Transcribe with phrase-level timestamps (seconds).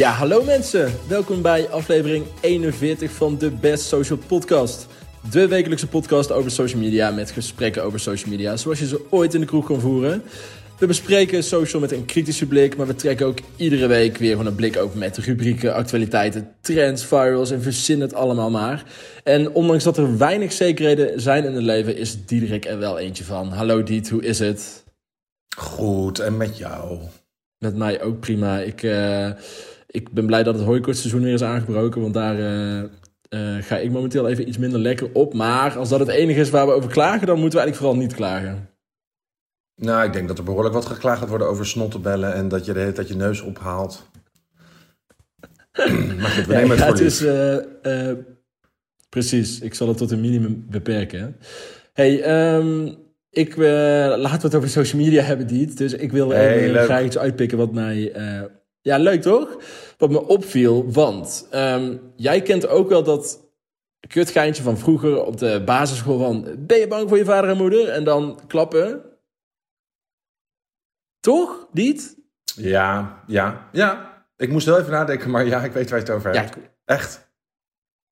[0.00, 0.92] Ja, hallo mensen.
[1.08, 4.86] Welkom bij aflevering 41 van de Best Social Podcast.
[5.30, 9.34] De wekelijkse podcast over social media met gesprekken over social media zoals je ze ooit
[9.34, 10.22] in de kroeg kan voeren.
[10.78, 14.46] We bespreken social met een kritische blik, maar we trekken ook iedere week weer gewoon
[14.46, 18.84] een blik open met rubrieken, actualiteiten, trends, virals en verzin het allemaal maar.
[19.24, 23.24] En ondanks dat er weinig zekerheden zijn in het leven, is Diederik er wel eentje
[23.24, 23.48] van.
[23.48, 24.84] Hallo Diet, hoe is het?
[25.56, 26.98] Goed, en met jou?
[27.58, 28.58] Met mij ook prima.
[28.58, 29.30] Ik, uh,
[29.90, 32.82] ik ben blij dat het hooikortseizoen weer is aangebroken, want daar uh,
[33.30, 35.34] uh, ga ik momenteel even iets minder lekker op.
[35.34, 38.06] Maar als dat het enige is waar we over klagen, dan moeten we eigenlijk vooral
[38.06, 38.68] niet klagen.
[39.74, 42.72] Nou, ik denk dat er behoorlijk wat geklaagd gaat worden over snottenbellen en dat je
[42.72, 44.08] de hele tijd je neus ophaalt.
[46.20, 48.12] maar goed, we nemen ja, het voor is, uh,
[49.08, 51.36] Precies, ik zal het tot een minimum beperken.
[51.92, 52.96] Hey, um,
[53.30, 55.76] ik, laten we het over social media hebben, Diet.
[55.76, 58.12] Dus ik wil hey, graag iets uitpikken wat mij...
[58.82, 59.56] Ja, leuk toch?
[59.98, 63.50] Wat me opviel, want um, jij kent ook wel dat
[64.08, 66.54] kutgeintje van vroeger op de basisschool van...
[66.58, 67.88] Ben je bang voor je vader en moeder?
[67.88, 69.02] En dan klappen.
[71.20, 72.16] Toch, Diet?
[72.54, 74.08] Ja, ja, ja.
[74.36, 76.54] Ik moest wel even nadenken, maar ja, ik weet waar je het over hebt.
[76.54, 77.28] Ja, Echt.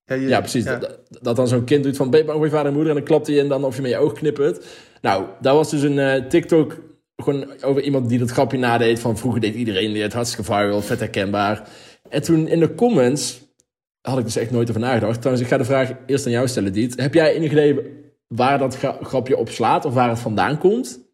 [0.05, 0.64] Ja, je, ja precies.
[0.64, 0.77] Ja.
[0.77, 2.92] Dat, dat, dan zo'n kind doet van ben je bang voor je vader en moeder...
[2.92, 4.66] en dan klapt hij en dan of je met je oog knippert.
[5.00, 6.77] Nou, daar was dus een uh, TikTok
[7.22, 9.00] gewoon over iemand die dat grapje nadeed...
[9.00, 11.69] van vroeger deed iedereen dit, hartstikke viral, vet herkenbaar.
[12.08, 13.41] En toen in de comments
[14.00, 15.19] had ik dus echt nooit over nagedacht.
[15.20, 17.00] Trouwens, ik ga de vraag eerst aan jou stellen, Diet.
[17.00, 17.77] Heb jij enig idee
[18.27, 21.06] waar dat grapje op slaat of waar het vandaan komt?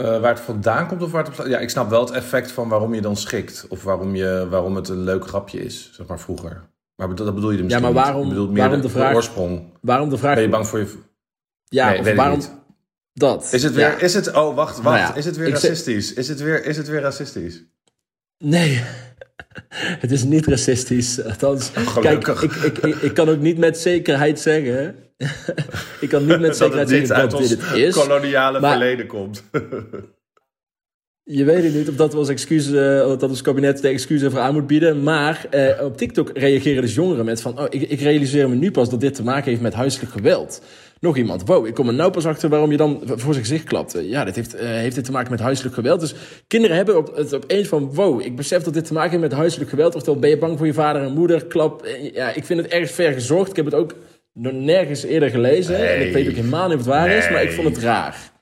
[0.00, 1.48] Uh, waar het vandaan komt of waar het op slaat?
[1.48, 3.66] Ja, ik snap wel het effect van waarom je dan schikt.
[3.68, 6.68] Of waarom, je, waarom het een leuk grapje is, zeg maar vroeger.
[6.96, 9.72] Maar dat bedoel je misschien Ja, maar waarom, meer waarom de, vraag, oorsprong.
[9.80, 10.34] Waarom de vraag...
[10.34, 10.98] Ben je bang voor je...
[11.64, 12.40] Ja, nee, waarom...
[13.18, 13.48] Dat.
[13.52, 14.02] Is het weer...
[14.02, 14.34] Is het...
[14.34, 14.82] Oh, wacht, wacht.
[14.82, 16.12] Nou ja, is het weer racistisch?
[16.12, 17.62] Is het weer, is het weer racistisch?
[18.38, 18.82] Nee.
[20.02, 21.24] het is niet racistisch.
[21.24, 24.96] Althans, oh, kijk, ik, ik, ik, ik, kan ook niet met zekerheid zeggen...
[26.00, 27.94] ik kan niet met zekerheid zeggen dat dit het is.
[27.94, 29.42] koloniale maar, verleden komt.
[31.22, 34.22] Je weet het niet of dat we als excuus, uh, dat ons kabinet de excuus
[34.22, 35.02] ervoor aan moet bieden.
[35.02, 37.60] Maar uh, op TikTok reageren dus jongeren met van...
[37.60, 40.62] Oh, ik, ik, realiseer me nu pas dat dit te maken heeft met huiselijk geweld.
[41.00, 41.46] Nog iemand.
[41.46, 43.96] Wow, ik kom er nou pas achter waarom je dan voor zijn gezicht klapt.
[44.00, 46.00] Ja, dit heeft, uh, heeft dit te maken met huiselijk geweld.
[46.00, 46.14] Dus
[46.46, 47.94] kinderen hebben op, het opeens van...
[47.94, 49.94] Wow, ik besef dat dit te maken heeft met huiselijk geweld.
[49.94, 51.46] Oftewel, ben je bang voor je vader en moeder?
[51.46, 51.86] Klap.
[52.12, 53.50] Ja, ik vind het erg ver gezocht.
[53.50, 53.94] Ik heb het ook
[54.52, 55.72] nergens eerder gelezen.
[55.72, 57.18] Nee, en ik weet ook helemaal niet of het waar nee.
[57.18, 57.30] is.
[57.30, 58.32] Maar ik vond het raar.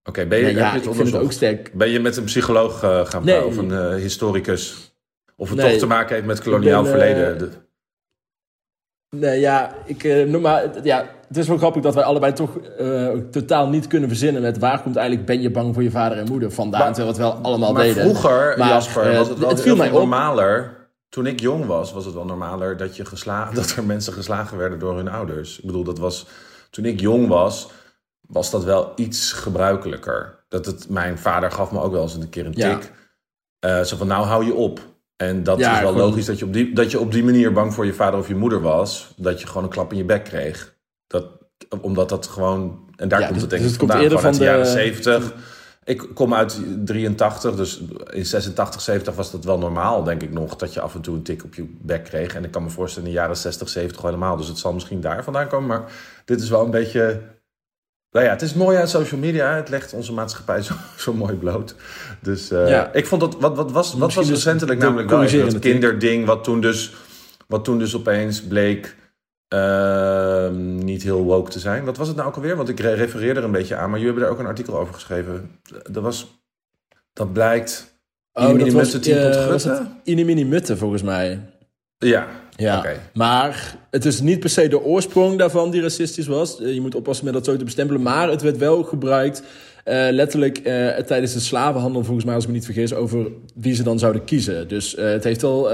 [0.00, 1.70] Oké, okay, ben je, nee, ja, je het ook sterk.
[1.74, 4.94] Ben je met een psycholoog uh, gaan praten of een uh, historicus?
[5.36, 7.52] Of het toch te maken heeft met koloniaal ben, verleden?
[9.18, 10.70] Nee, ja, ik noem maar.
[10.82, 12.50] Ja, het is wel grappig dat wij allebei toch
[13.30, 16.26] totaal niet kunnen verzinnen met waar komt eigenlijk ben je bang voor je vader en
[16.28, 18.02] moeder vandaan, maar, terwijl we het wel allemaal maar deden.
[18.02, 20.74] Vroeger, maar vroeger, Jasper, was het wel het viel mij normaler.
[21.08, 24.58] Toen ik jong was, was het wel normaler dat, je geslagen, dat er mensen geslagen
[24.58, 25.58] werden door hun ouders.
[25.58, 26.26] Ik bedoel, dat was
[26.70, 27.68] toen ik jong was
[28.26, 30.44] was dat wel iets gebruikelijker.
[30.48, 32.92] Dat het, mijn vader gaf me ook wel eens een keer een tik.
[33.60, 33.78] Ja.
[33.78, 34.80] Uh, zo van, nou hou je op.
[35.16, 36.08] En dat ja, is wel gewoon...
[36.08, 38.28] logisch dat je, op die, dat je op die manier bang voor je vader of
[38.28, 39.12] je moeder was.
[39.16, 40.74] Dat je gewoon een klap in je bek kreeg.
[41.06, 41.26] Dat,
[41.80, 42.84] omdat dat gewoon...
[42.96, 44.10] En daar ja, komt dus, het denk ik dus vandaan.
[44.10, 45.34] Van, van de jaren 70.
[45.84, 50.56] Ik kom uit 83, dus in 86, 70 was dat wel normaal, denk ik nog.
[50.56, 52.34] Dat je af en toe een tik op je bek kreeg.
[52.34, 54.36] En ik kan me voorstellen in de jaren 60, 70 helemaal.
[54.36, 55.68] Dus het zal misschien daar vandaan komen.
[55.68, 55.92] Maar
[56.24, 57.22] dit is wel een beetje
[58.16, 59.54] nou ja, het is mooi aan social media.
[59.54, 61.74] Het legt onze maatschappij zo, zo mooi bloot.
[62.20, 62.92] Dus uh, ja.
[62.92, 63.36] ik vond dat.
[63.40, 66.26] Wat, wat was, wat was dus recentelijk namelijk wel dat kinderding.
[66.26, 66.94] Wat toen, dus,
[67.46, 68.96] wat toen dus opeens bleek.
[69.54, 71.84] Uh, niet heel woke te zijn.
[71.84, 72.56] Wat was het nou ook alweer?
[72.56, 74.94] Want ik refereer er een beetje aan, maar jullie hebben daar ook een artikel over
[74.94, 75.50] geschreven.
[75.90, 76.40] Dat was.
[77.12, 77.98] Dat blijkt.
[78.32, 81.40] Oh, dat was, uh, was het Inimini volgens mij.
[81.98, 86.60] Ja, ja, maar het is niet per se de oorsprong daarvan die racistisch was.
[86.60, 88.02] Eh, je moet oppassen met dat zo te bestempelen.
[88.02, 89.42] Maar het werd wel gebruikt
[89.84, 93.74] uh, letterlijk uh, tijdens de slavenhandel, volgens mij, als ik me niet vergis, over wie
[93.74, 94.68] ze dan zouden kiezen.
[94.68, 95.68] Dus uh, het heeft al.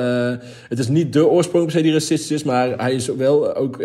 [0.69, 3.81] het is niet de oorsprong per se die racistisch is, maar hij is wel ook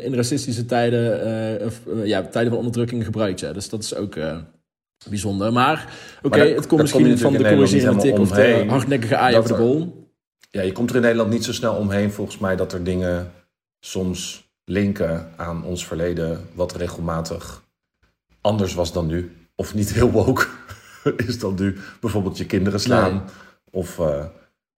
[0.00, 3.40] in racistische tijden, of, ja, tijden van onderdrukking gebruikt.
[3.40, 3.52] Ja.
[3.52, 4.16] Dus dat is ook.
[5.08, 5.52] bijzonder.
[5.52, 9.50] Maar oké, okay, het komt misschien van de corrigerende tik of de hardnekkige aai over
[9.50, 10.01] de bol
[10.52, 13.32] ja, je komt er in Nederland niet zo snel omheen volgens mij dat er dingen
[13.80, 17.62] soms linken aan ons verleden wat regelmatig
[18.40, 19.36] anders was dan nu.
[19.54, 20.46] Of niet heel woke
[21.26, 21.78] is dan nu.
[22.00, 23.12] Bijvoorbeeld je kinderen slaan.
[23.12, 23.22] Nee.
[23.70, 24.24] Of uh,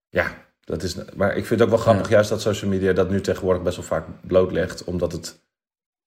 [0.09, 0.97] ja, dat is.
[1.17, 2.15] Maar ik vind het ook wel grappig, ja.
[2.15, 4.85] juist dat social media dat nu tegenwoordig best wel vaak blootlegt.
[4.85, 5.41] Omdat, het,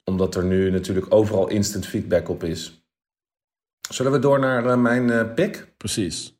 [0.03, 2.81] omdat er nu natuurlijk overal instant feedback op is.
[3.89, 5.67] Zullen we door naar uh, mijn uh, pick?
[5.77, 6.39] Precies.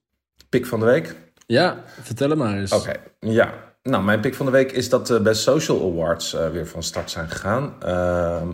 [0.50, 1.16] Pick van de week.
[1.48, 2.72] Ja, vertel hem maar eens.
[2.72, 3.54] Oké, ja.
[3.84, 7.12] Nou, mijn pick van de week is dat de Best Social Awards weer van start
[7.12, 7.74] zijn gegaan.
[7.80, 8.50] Ehm,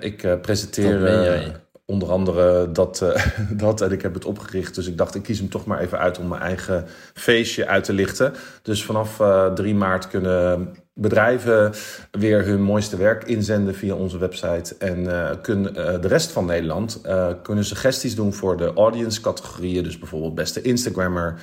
[0.00, 3.04] ik presenteer onder andere dat,
[3.64, 3.80] dat.
[3.80, 4.74] En ik heb het opgericht.
[4.74, 6.84] Dus ik dacht, ik kies hem toch maar even uit om mijn eigen
[7.14, 8.32] feestje uit te lichten.
[8.62, 11.72] Dus vanaf uh, eh, 3 maart kunnen bedrijven
[12.10, 14.74] weer hun mooiste werk inzenden via onze website.
[14.78, 17.00] En uh, kunnen de rest van Nederland
[17.42, 19.82] kunnen suggesties doen voor de audience categorieën.
[19.82, 21.40] Dus bijvoorbeeld beste Instagrammer,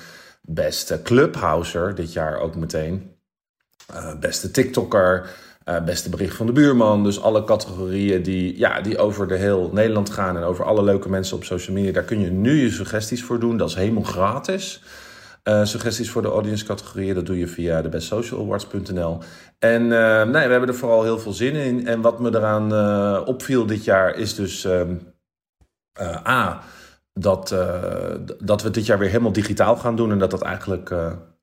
[0.47, 3.15] beste Clubhouser, dit jaar ook meteen.
[4.19, 5.29] beste TikToker.
[5.69, 7.03] Uh, beste bericht van de buurman.
[7.03, 11.09] Dus alle categorieën die, ja, die over de heel Nederland gaan en over alle leuke
[11.09, 11.91] mensen op social media.
[11.91, 13.57] Daar kun je nu je suggesties voor doen.
[13.57, 14.83] Dat is helemaal gratis.
[15.43, 19.19] Uh, suggesties voor de audience categorieën, dat doe je via de bestsocialawards.nl.
[19.59, 21.87] En nee, we hebben er vooral heel veel zin in.
[21.87, 24.95] En wat me eraan opviel dit jaar is dus ehm,
[26.27, 26.63] A,
[27.17, 27.55] dat,
[28.39, 30.11] dat we dit jaar weer helemaal digitaal gaan doen.
[30.11, 30.93] En dat dat eigenlijk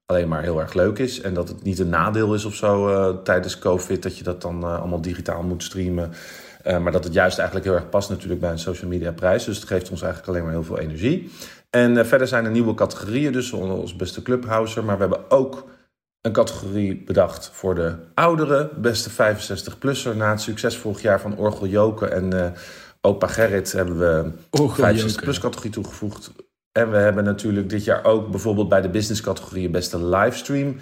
[0.06, 1.20] alleen maar heel erg leuk is.
[1.20, 4.42] En dat het niet een nadeel is of zo uh, tijdens COVID dat je dat
[4.42, 6.12] dan allemaal digitaal moet streamen.
[6.64, 9.44] Maar dat het juist eigenlijk heel erg past natuurlijk bij een social media prijs.
[9.44, 11.30] Dus het geeft ons eigenlijk alleen maar heel veel energie.
[11.70, 14.84] En verder zijn er nieuwe categorieën, dus ons beste clubhouser.
[14.84, 15.66] Maar we hebben ook
[16.20, 20.16] een categorie bedacht voor de oudere, beste 65-plusser.
[20.16, 22.54] Na het succes vorig jaar van Orgel Joken en
[23.04, 24.30] opa Gerrit hebben we
[24.60, 26.32] 65-plus categorie toegevoegd.
[26.72, 30.76] En we hebben natuurlijk dit jaar ook bijvoorbeeld bij de business categorie beste livestream.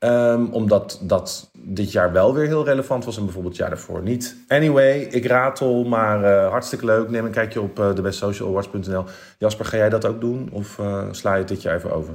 [0.00, 4.02] Um, omdat dat dit jaar wel weer heel relevant was en bijvoorbeeld het jaar daarvoor
[4.02, 4.36] niet.
[4.48, 7.10] Anyway, ik ratel, maar uh, hartstikke leuk.
[7.10, 9.04] Neem een kijkje op uh, de
[9.38, 12.14] Jasper, ga jij dat ook doen of uh, sla je het dit jaar even over?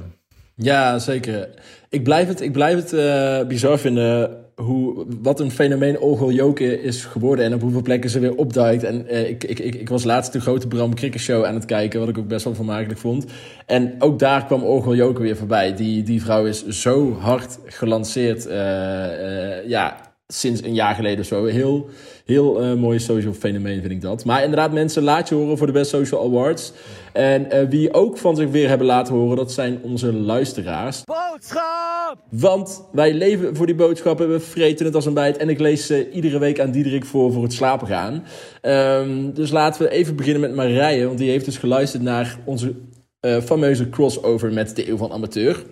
[0.54, 1.48] Ja, zeker.
[1.88, 6.82] Ik blijf het, ik blijf het uh, bizar vinden hoe, wat een fenomeen Ogel Joken
[6.82, 8.84] is geworden en op hoeveel plekken ze weer opduikt.
[8.84, 12.00] En uh, ik, ik, ik, ik was laatst de grote Bram show aan het kijken,
[12.00, 13.24] wat ik ook best wel vermakelijk vond.
[13.66, 15.74] En ook daar kwam Ogel Joken weer voorbij.
[15.74, 18.46] Die, die vrouw is zo hard gelanceerd.
[18.46, 21.44] Uh, ja, sinds een jaar geleden of zo.
[21.44, 21.88] Heel,
[22.24, 24.24] heel uh, mooi social fenomeen vind ik dat.
[24.24, 26.72] Maar inderdaad, mensen, laat je horen voor de Best Social Awards.
[27.12, 31.04] En uh, wie ook van zich weer hebben laten horen, dat zijn onze luisteraars.
[31.04, 32.16] Boodschap!
[32.30, 35.36] Want wij leven voor die boodschappen, we vreten het als een bijt.
[35.36, 38.24] En ik lees ze iedere week aan Diederik voor voor het slapen gaan.
[38.62, 42.74] Um, dus laten we even beginnen met Marije, want die heeft dus geluisterd naar onze
[43.20, 45.64] uh, fameuze crossover met de Eeuw van Amateur.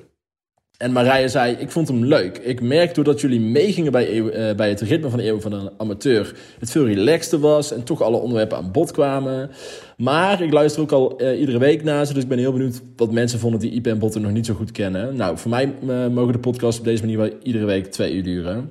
[0.80, 2.38] En Marije zei, ik vond hem leuk.
[2.38, 5.70] Ik merk doordat jullie meegingen bij, uh, bij het ritme van de eeuw van een
[5.76, 6.34] amateur...
[6.58, 9.50] het veel relaxter was en toch alle onderwerpen aan bod kwamen.
[9.96, 12.14] Maar ik luister ook al uh, iedere week naar ze...
[12.14, 14.72] dus ik ben heel benieuwd wat mensen vonden die en Botten nog niet zo goed
[14.72, 15.16] kennen.
[15.16, 18.22] Nou, voor mij uh, mogen de podcasts op deze manier wel iedere week twee uur
[18.22, 18.70] duren.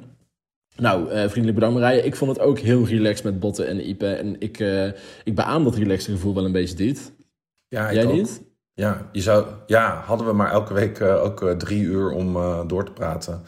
[0.75, 2.03] Nou, vriendelijk bedankt Marije.
[2.03, 4.07] Ik vond het ook heel relaxed met Botten en Ipe.
[4.07, 4.63] En ik,
[5.23, 7.11] ik beaam dat relaxte gevoel wel een beetje dit.
[7.67, 8.41] Ja, Jij niet?
[8.79, 12.35] Ja, je zou, ja, hadden we maar elke week uh, ook uh, drie uur om
[12.35, 13.41] uh, door te praten.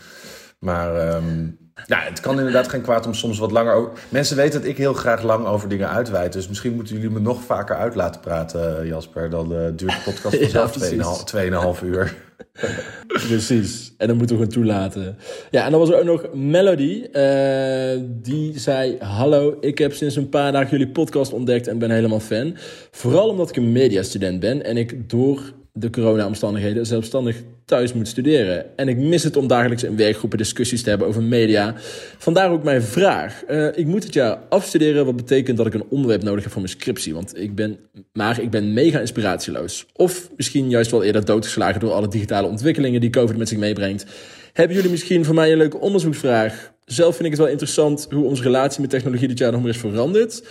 [0.59, 3.91] Maar um, ja, het kan inderdaad geen kwaad om soms wat langer over...
[4.09, 6.33] Mensen weten dat ik heel graag lang over dingen uitweid.
[6.33, 9.29] Dus misschien moeten jullie me nog vaker uit laten praten, Jasper.
[9.29, 10.37] Dan duurt de podcast
[10.77, 12.15] vanzelf ja, 2,5 uur.
[13.27, 13.93] precies.
[13.97, 15.17] En dan moeten we gewoon toelaten.
[15.51, 17.07] Ja, en dan was er ook nog Melody.
[17.13, 21.91] Uh, die zei: Hallo, ik heb sinds een paar dagen jullie podcast ontdekt en ben
[21.91, 22.57] helemaal fan.
[22.91, 25.41] Vooral omdat ik een mediastudent ben en ik door
[25.73, 28.77] de corona-omstandigheden zelfstandig thuis moet studeren.
[28.77, 31.73] En ik mis het om dagelijks in werkgroepen discussies te hebben over media.
[32.17, 33.43] Vandaar ook mijn vraag.
[33.49, 36.61] Uh, ik moet het jaar afstuderen, wat betekent dat ik een onderwerp nodig heb voor
[36.61, 37.13] mijn scriptie.
[37.13, 37.77] Want ik ben,
[38.13, 39.85] maar ik ben mega inspiratieloos.
[39.93, 44.05] Of misschien juist wel eerder doodgeslagen door alle digitale ontwikkelingen die COVID met zich meebrengt.
[44.53, 46.71] Hebben jullie misschien voor mij een leuke onderzoeksvraag?
[46.91, 49.69] Zelf vind ik het wel interessant hoe onze relatie met technologie dit jaar nog maar
[49.69, 50.43] is veranderd.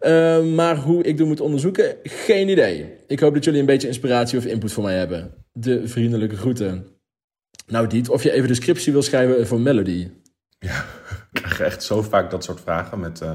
[0.00, 2.94] Uh, maar hoe ik dit moet onderzoeken, geen idee.
[3.06, 5.34] Ik hoop dat jullie een beetje inspiratie of input voor mij hebben.
[5.52, 6.86] De vriendelijke groeten.
[7.66, 10.10] Nou, Diet, of je even de scriptie wil schrijven voor Melody.
[10.58, 10.84] Ja,
[11.32, 13.20] ik krijg echt zo vaak dat soort vragen met...
[13.22, 13.34] Uh,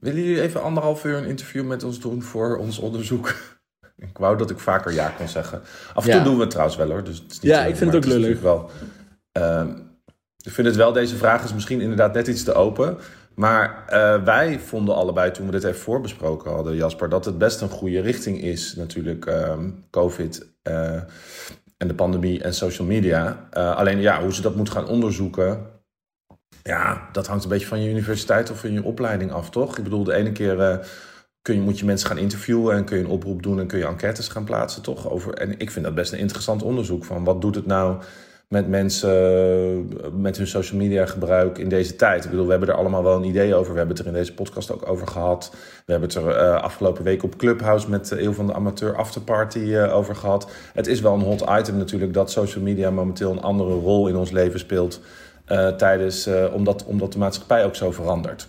[0.00, 3.34] willen jullie even anderhalf uur een interview met ons doen voor ons onderzoek?
[4.10, 5.62] ik wou dat ik vaker ja kon zeggen.
[5.94, 7.04] Af en toe doen we het trouwens wel hoor.
[7.04, 8.40] Dus het is niet ja, ik vind het ook lullig.
[8.40, 8.70] Wel,
[9.38, 9.64] uh,
[10.44, 12.98] ik vind het wel, deze vraag is misschien inderdaad net iets te open.
[13.34, 17.60] Maar uh, wij vonden allebei toen we dit even voorbesproken hadden, Jasper, dat het best
[17.60, 20.92] een goede richting is, natuurlijk, um, COVID uh,
[21.76, 23.48] en de pandemie en social media.
[23.56, 25.66] Uh, alleen ja, hoe ze dat moeten gaan onderzoeken,
[26.62, 29.78] ja, dat hangt een beetje van je universiteit of van je opleiding af, toch?
[29.78, 30.86] Ik bedoel, de ene keer
[31.42, 33.78] kun je, moet je mensen gaan interviewen en kun je een oproep doen en kun
[33.78, 35.10] je enquêtes gaan plaatsen, toch?
[35.10, 38.02] Over, en ik vind dat best een interessant onderzoek van wat doet het nou
[38.54, 39.88] met mensen,
[40.20, 42.24] met hun social media gebruik in deze tijd.
[42.24, 43.72] Ik bedoel, we hebben er allemaal wel een idee over.
[43.72, 45.50] We hebben het er in deze podcast ook over gehad.
[45.86, 48.96] We hebben het er uh, afgelopen week op Clubhouse met de Eeuw van de Amateur
[48.96, 50.50] Afterparty uh, over gehad.
[50.74, 54.16] Het is wel een hot item natuurlijk dat social media momenteel een andere rol in
[54.16, 55.00] ons leven speelt.
[55.76, 58.48] Tijdens, omdat, omdat de maatschappij ook zo verandert.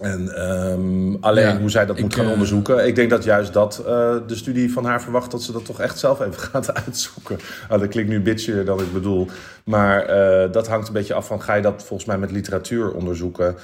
[0.00, 2.86] En um, alleen hoe zij dat moet gaan uh, onderzoeken.
[2.86, 3.86] Ik denk dat juist dat uh,
[4.26, 7.38] de studie van haar verwacht dat ze dat toch echt zelf even gaat uitzoeken.
[7.68, 9.28] Nou, dat klinkt nu bitchier dan ik bedoel.
[9.64, 12.92] Maar uh, dat hangt een beetje af van ga je dat volgens mij met literatuur
[12.92, 13.56] onderzoeken.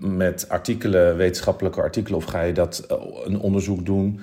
[0.00, 2.18] Met artikelen, wetenschappelijke artikelen.
[2.18, 2.86] Of ga je dat
[3.24, 4.20] een onderzoek doen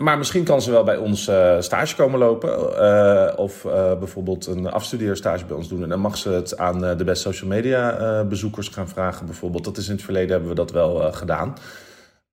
[0.00, 2.50] maar misschien kan ze wel bij ons uh, stage komen lopen.
[2.50, 5.82] Uh, of uh, bijvoorbeeld een afstudeerstage bij ons doen.
[5.82, 9.26] En dan mag ze het aan de best social media bezoekers gaan vragen.
[9.26, 9.64] Bijvoorbeeld.
[9.64, 11.56] Dat is in het verleden hebben we dat wel gedaan.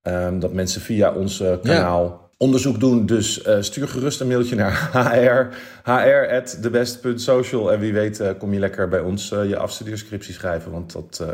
[0.02, 2.28] Um, dat mensen via ons kanaal ja.
[2.36, 3.06] onderzoek doen.
[3.06, 5.46] Dus stuur gerust een mailtje naar hr.
[5.90, 7.72] hr@thebest.social.
[7.72, 10.70] En wie weet kom je lekker bij ons je afstudeerscriptie schrijven.
[10.70, 11.24] Want dat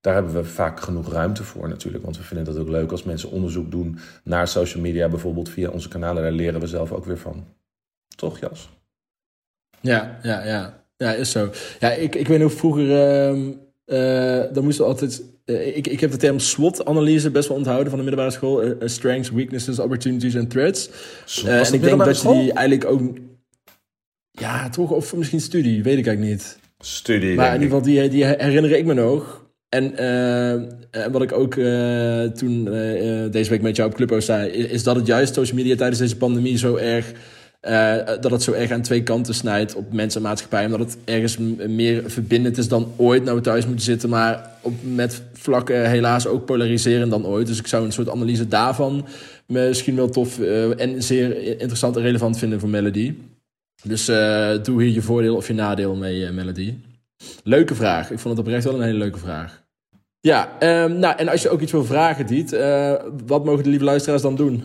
[0.00, 2.04] daar hebben we vaak genoeg ruimte voor natuurlijk.
[2.04, 5.70] Want we vinden dat ook leuk als mensen onderzoek doen naar social media, bijvoorbeeld via
[5.70, 6.22] onze kanalen.
[6.22, 7.44] Daar leren we zelf ook weer van.
[8.16, 8.68] Toch, Jas?
[9.80, 10.84] Ja, ja, ja.
[10.96, 11.50] Ja, is zo.
[11.80, 13.46] Ja, ik, ik weet nog vroeger, uh,
[13.86, 15.22] uh, dan moesten we altijd...
[15.44, 18.64] Uh, ik, ik heb de term SWOT-analyse best wel onthouden van de middelbare school.
[18.64, 20.90] Uh, strengths, weaknesses, opportunities en threats.
[21.46, 23.18] en ik denk dat je die eigenlijk ook...
[24.30, 24.90] Ja, toch?
[24.90, 26.58] Of misschien studie, weet ik eigenlijk niet.
[26.78, 29.49] Studie, Maar in ieder geval, die, die herinner ik me nog.
[29.70, 34.50] En uh, wat ik ook uh, toen uh, deze week met jou op Clubhouse zei,
[34.50, 37.12] is dat het juist social media tijdens deze pandemie zo erg,
[38.20, 40.64] dat het zo erg aan twee kanten snijdt op mensen en maatschappij.
[40.64, 45.22] Omdat het ergens meer verbindend is dan ooit nou thuis moeten zitten, maar op, met
[45.32, 47.46] vlakken helaas ook polariserend dan ooit.
[47.46, 49.06] Dus ik zou een soort analyse daarvan
[49.46, 50.40] misschien wel tof
[50.76, 53.14] en zeer interessant en relevant vinden voor Melody.
[53.82, 54.04] Dus
[54.62, 56.74] doe hier je voordeel of je nadeel mee, Melody.
[57.44, 58.10] Leuke vraag.
[58.10, 59.59] Ik vond het oprecht wel een hele leuke vraag.
[60.22, 62.94] Ja, um, nou, en als je ook iets wil vragen, Diet, uh,
[63.26, 64.64] wat mogen de lieve luisteraars dan doen?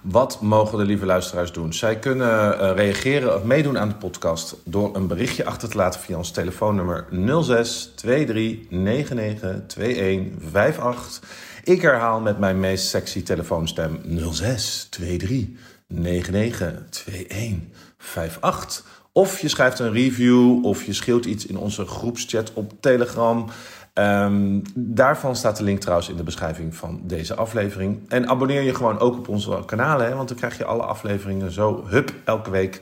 [0.00, 1.72] Wat mogen de lieve luisteraars doen?
[1.72, 6.00] Zij kunnen uh, reageren of meedoen aan de podcast door een berichtje achter te laten
[6.00, 7.06] via ons telefoonnummer
[7.42, 11.22] 06 23 99 21 58.
[11.64, 14.00] Ik herhaal met mijn meest sexy telefoonstem
[14.32, 17.68] 06 23 99 21
[18.16, 18.91] 58.
[19.12, 23.46] Of je schrijft een review of je scheelt iets in onze groepschat op Telegram.
[23.94, 28.00] Um, daarvan staat de link trouwens in de beschrijving van deze aflevering.
[28.08, 31.50] En abonneer je gewoon ook op onze kanalen, hè, want dan krijg je alle afleveringen
[31.50, 32.80] zo hup elke week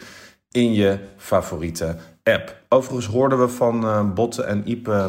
[0.51, 2.57] in je favoriete app.
[2.69, 5.09] Overigens hoorden we van uh, Botte en Ipe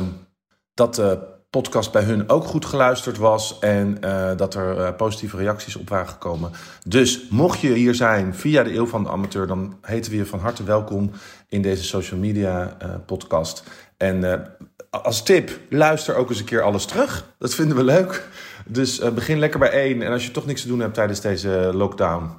[0.73, 5.38] dat de podcast bij hun ook goed geluisterd was en uh, dat er uh, positieve
[5.38, 6.51] reacties op waren gekomen.
[6.88, 10.25] Dus mocht je hier zijn via de Eeuw van de Amateur, dan heten we je
[10.25, 11.12] van harte welkom
[11.48, 13.63] in deze social media uh, podcast.
[13.98, 14.46] En
[14.89, 17.25] als tip, luister ook eens een keer alles terug.
[17.38, 18.27] Dat vinden we leuk.
[18.65, 20.01] Dus begin lekker bij één.
[20.01, 22.29] En als je toch niks te doen hebt tijdens deze lockdown,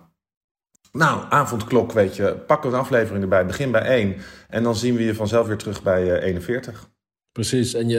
[0.92, 3.46] nou, avondklok, weet je, pak een aflevering erbij.
[3.46, 4.16] Begin bij één.
[4.48, 6.90] En dan zien we je vanzelf weer terug bij 41.
[7.32, 7.96] Precies, en je,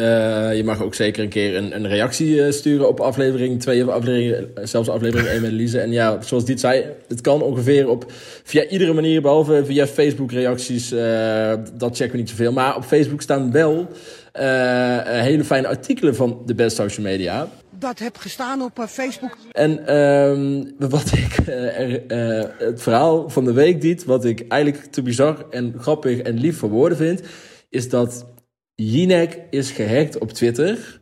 [0.49, 3.83] uh, je mag ook zeker een keer een, een reactie uh, sturen op aflevering 2
[3.83, 5.79] of aflevering, zelfs aflevering 1 met Lise.
[5.79, 8.05] En ja, zoals dit zei, het kan ongeveer op
[8.43, 12.51] via iedere manier, behalve via Facebook reacties, uh, dat checken we niet zoveel.
[12.51, 13.87] Maar op Facebook staan wel
[15.03, 17.49] hele fijne artikelen van de best social media.
[17.79, 19.37] Dat heb gestaan op Facebook.
[19.51, 21.35] En ehm, wat ik,
[22.57, 26.57] het verhaal van de week dit, wat ik eigenlijk te bizar en grappig en lief
[26.57, 27.21] voor woorden vind,
[27.69, 28.25] is dat
[28.75, 31.01] Jinek is gehackt op Twitter.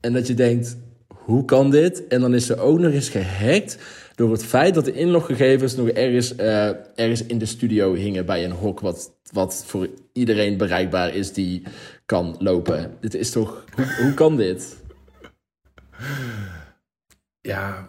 [0.00, 0.76] En dat je denkt,
[1.08, 2.06] hoe kan dit?
[2.06, 3.78] En dan is ze ook nog eens gehackt
[4.14, 8.44] door het feit dat de inloggegevens nog ergens, uh, ergens in de studio hingen bij
[8.44, 8.80] een hok.
[8.80, 11.62] Wat, wat voor iedereen bereikbaar is die
[12.06, 12.96] kan lopen.
[13.00, 14.76] Dit is toch, hoe, hoe kan dit?
[17.40, 17.88] Ja,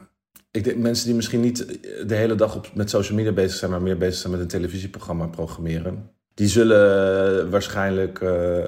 [0.51, 3.71] ik denk mensen die misschien niet de hele dag op, met social media bezig zijn,
[3.71, 6.09] maar meer bezig zijn met een televisieprogramma programmeren
[6.41, 8.65] die zullen waarschijnlijk uh, uh,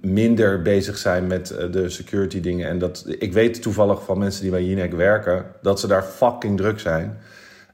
[0.00, 2.68] minder bezig zijn met uh, de security dingen.
[2.68, 6.56] En dat, ik weet toevallig van mensen die bij Jinek werken, dat ze daar fucking
[6.56, 7.18] druk zijn.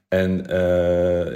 [0.09, 0.50] En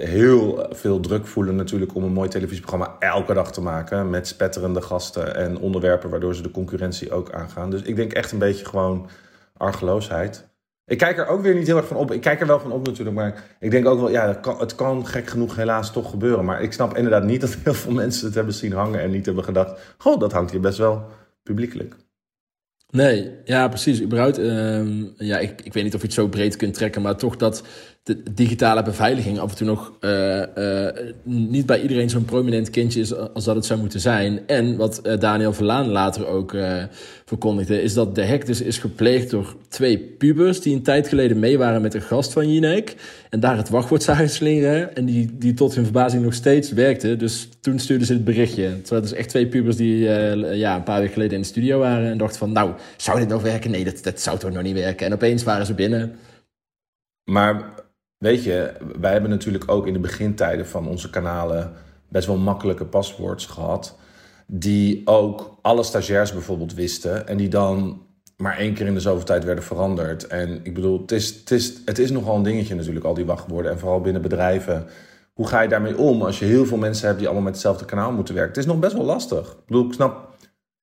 [0.07, 4.11] heel veel druk voelen natuurlijk om een mooi televisieprogramma elke dag te maken.
[4.11, 7.71] Met spetterende gasten en onderwerpen waardoor ze de concurrentie ook aangaan.
[7.71, 9.09] Dus ik denk echt een beetje gewoon
[9.57, 10.47] argeloosheid.
[10.87, 12.13] Ik kijk er ook weer niet heel erg van op.
[12.13, 14.61] Ik kijk er wel van op natuurlijk, maar ik denk ook wel, ja, het kan,
[14.61, 16.45] het kan gek genoeg helaas toch gebeuren.
[16.45, 19.27] Maar ik snap inderdaad niet dat heel veel mensen het hebben zien hangen en niet
[19.27, 21.07] hebben gedacht, goh, dat hangt hier best wel
[21.43, 21.95] publiekelijk.
[22.91, 24.03] Nee, ja, precies.
[24.03, 27.17] Überhaupt, uh, ja, ik, ik weet niet of je het zo breed kunt trekken, maar
[27.17, 27.63] toch dat
[28.05, 30.43] de digitale beveiliging af en toe nog uh,
[31.23, 34.47] niet bij iedereen zo'n prominent kindje is als dat het zou moeten zijn.
[34.47, 36.57] En wat Daniel Verlaan later ook
[37.25, 41.39] verkondigde, is dat de hack dus is gepleegd door twee pubers die een tijd geleden
[41.39, 42.97] mee waren met een gast van Jinek.
[43.31, 44.97] En daar het wachtwoord zagen slingeren.
[44.97, 47.17] En die, die tot hun verbazing nog steeds werkte.
[47.17, 48.63] Dus toen stuurden ze het berichtje.
[48.63, 49.99] Het waren dus echt twee pubers die
[50.57, 52.11] ja, een paar weken geleden in de studio waren.
[52.11, 53.71] En dachten van, nou, zou dit nog werken?
[53.71, 55.07] Nee, dat, dat zou toch nog niet werken.
[55.07, 56.15] En opeens waren ze binnen.
[57.25, 57.83] Maar
[58.25, 61.73] Weet je, wij hebben natuurlijk ook in de begintijden van onze kanalen
[62.09, 63.99] best wel makkelijke paswoords gehad.
[64.47, 67.29] Die ook alle stagiairs bijvoorbeeld wisten.
[67.29, 68.03] En die dan
[68.37, 70.27] maar één keer in de zoveel tijd werden veranderd.
[70.27, 73.25] En ik bedoel, het is, het is, het is nogal een dingetje natuurlijk, al die
[73.25, 73.73] wachtwoorden.
[73.73, 74.87] En vooral binnen bedrijven.
[75.33, 77.85] Hoe ga je daarmee om als je heel veel mensen hebt die allemaal met hetzelfde
[77.85, 78.55] kanaal moeten werken?
[78.55, 79.51] Het is nog best wel lastig.
[79.51, 80.35] Ik bedoel, ik snap,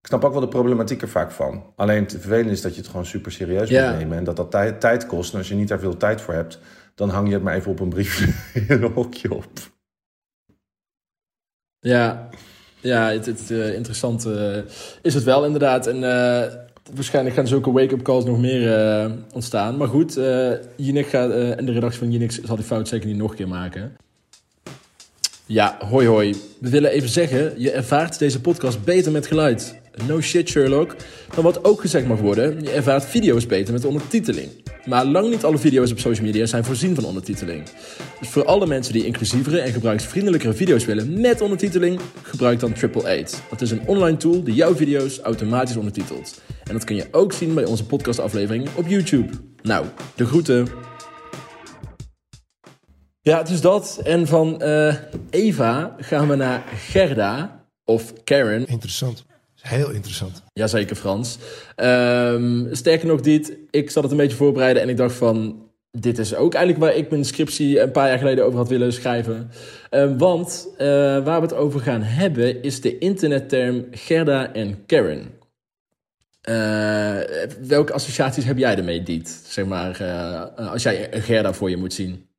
[0.02, 1.64] ik snap ook wel de problematiek er vaak van.
[1.76, 4.18] Alleen het vervelende is dat je het gewoon super serieus moet nemen.
[4.18, 5.32] En dat dat tijd, tijd kost.
[5.32, 6.60] En als je niet daar veel tijd voor hebt
[7.02, 8.26] dan hang je het maar even op een briefje
[8.60, 9.52] in een hokje op.
[11.80, 12.30] Ja,
[12.80, 14.58] ja het, het uh, interessant uh,
[15.02, 15.88] is het wel inderdaad.
[15.88, 16.44] En uh,
[16.94, 19.78] waarschijnlijk gaan zulke wake-up calls nog meer ontstaan.
[19.78, 20.20] Maar goed,
[20.76, 23.48] Jinek gaat, en de redactie van Jinek zal die fout zeker niet nog een keer
[23.48, 23.98] maken.
[25.46, 26.36] Ja, hoi hoi.
[26.60, 29.81] We willen even zeggen, je ervaart deze podcast beter met geluid.
[30.08, 30.96] No shit Sherlock.
[31.36, 34.50] Maar wat ook gezegd mag worden, je ervaart video's beter met ondertiteling.
[34.86, 37.64] Maar lang niet alle video's op social media zijn voorzien van ondertiteling.
[38.20, 43.04] Dus voor alle mensen die inclusievere en gebruiksvriendelijkere video's willen met ondertiteling, gebruik dan Triple
[43.04, 43.42] Eight.
[43.50, 46.42] Dat is een online tool die jouw video's automatisch ondertitelt.
[46.64, 49.30] En dat kun je ook zien bij onze podcastaflevering op YouTube.
[49.62, 50.68] Nou, de groeten.
[53.22, 54.00] Ja, het is dat.
[54.04, 54.96] En van uh,
[55.30, 58.68] Eva gaan we naar Gerda of Karen.
[58.68, 59.26] Interessant.
[59.62, 60.44] Heel interessant.
[60.54, 61.38] Jazeker, Frans.
[61.76, 65.70] Um, sterker nog, dit, ik zat het een beetje voorbereiden en ik dacht van...
[65.98, 68.94] Dit is ook eigenlijk waar ik mijn scriptie een paar jaar geleden over had willen
[68.94, 69.52] schrijven.
[69.90, 70.88] Um, want uh,
[71.24, 75.32] waar we het over gaan hebben is de internetterm Gerda en Karen.
[76.50, 77.20] Uh,
[77.68, 79.42] welke associaties heb jij ermee, Diet?
[79.46, 82.30] Zeg maar, uh, als jij Gerda voor je moet zien.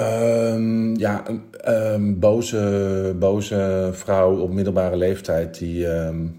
[0.00, 1.44] Um, ja, een
[1.92, 6.36] um, boze, boze vrouw op middelbare leeftijd die um,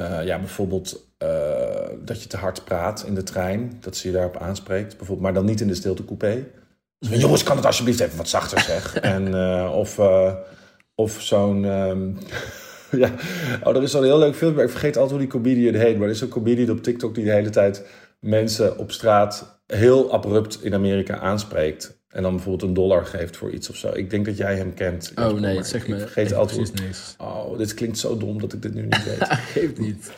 [0.00, 1.28] uh, ja, bijvoorbeeld uh,
[2.04, 5.34] dat je te hard praat in de trein, dat ze je daarop aanspreekt, bijvoorbeeld, maar
[5.34, 6.44] dan niet in de stiltecoupé.
[6.98, 8.96] Dus, jongens, kan het alsjeblieft even wat zachter zeg.
[9.14, 10.00] en, uh, of,
[10.94, 11.60] of zo'n.
[13.02, 13.10] ja,
[13.64, 16.06] oh, er is zo'n heel leuk filmpje, ik vergeet altijd hoe die comedian heet, maar
[16.06, 17.86] er is een comedian op TikTok die de hele tijd
[18.20, 21.95] mensen op straat heel abrupt in Amerika aanspreekt.
[22.08, 23.90] En dan bijvoorbeeld een dollar geeft voor iets of zo.
[23.94, 25.12] Ik denk dat jij hem kent.
[25.16, 25.94] Oh nee, zeg me.
[25.94, 26.80] Ik vergeet altijd.
[26.82, 27.14] Niks.
[27.18, 29.28] Oh, dit klinkt zo dom dat ik dit nu niet weet.
[29.54, 30.10] Geeft niet.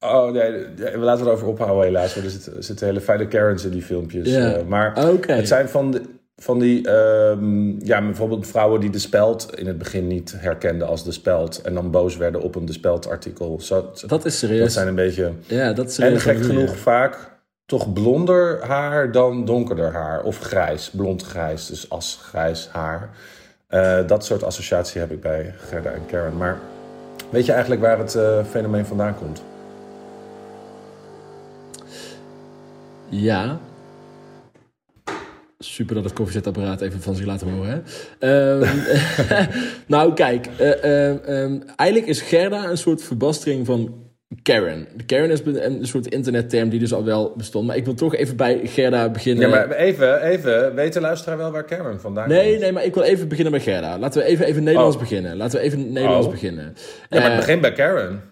[0.00, 2.16] Oh nee, we laten het over ophouden helaas.
[2.16, 4.28] Er zitten, zitten hele fijne Karens in die filmpjes.
[4.28, 4.58] Ja.
[4.58, 5.36] Uh, maar okay.
[5.36, 6.02] het zijn van, de,
[6.36, 11.04] van die, um, ja, bijvoorbeeld vrouwen die de speld in het begin niet herkenden als
[11.04, 11.60] de speld.
[11.62, 13.60] En dan boos werden op een de speld artikel.
[13.60, 14.60] Zo, dat is serieus.
[14.60, 15.32] Dat zijn een beetje...
[15.46, 16.24] Ja, dat is serieus.
[16.24, 17.31] En gek genoeg vaak
[17.72, 20.22] toch blonder haar dan donkerder haar.
[20.22, 23.10] Of grijs, blond-grijs, dus asgrijs haar.
[23.70, 26.36] Uh, dat soort associatie heb ik bij Gerda en Karen.
[26.36, 26.58] Maar
[27.30, 29.42] weet je eigenlijk waar het uh, fenomeen vandaan komt?
[33.08, 33.58] Ja.
[35.58, 37.84] Super dat het koffiezetapparaat even van zich laat horen.
[38.20, 38.68] Um,
[39.86, 40.48] nou, kijk.
[40.60, 44.01] Uh, um, eigenlijk is Gerda een soort verbastering van
[44.42, 44.88] Karen.
[45.06, 47.66] Karen is een soort internetterm die dus al wel bestond.
[47.66, 49.48] Maar ik wil toch even bij Gerda beginnen.
[49.48, 50.74] Ja, maar even, even.
[50.74, 52.60] Weet de luisteraar wel waar Karen vandaan nee, komt?
[52.60, 53.98] Nee, maar ik wil even beginnen bij Gerda.
[53.98, 55.02] Laten we even, even Nederlands oh.
[55.02, 55.36] beginnen.
[55.36, 56.32] Laten we even Nederlands oh.
[56.32, 56.74] beginnen.
[57.08, 58.31] Ja, maar uh, begin bij Karen.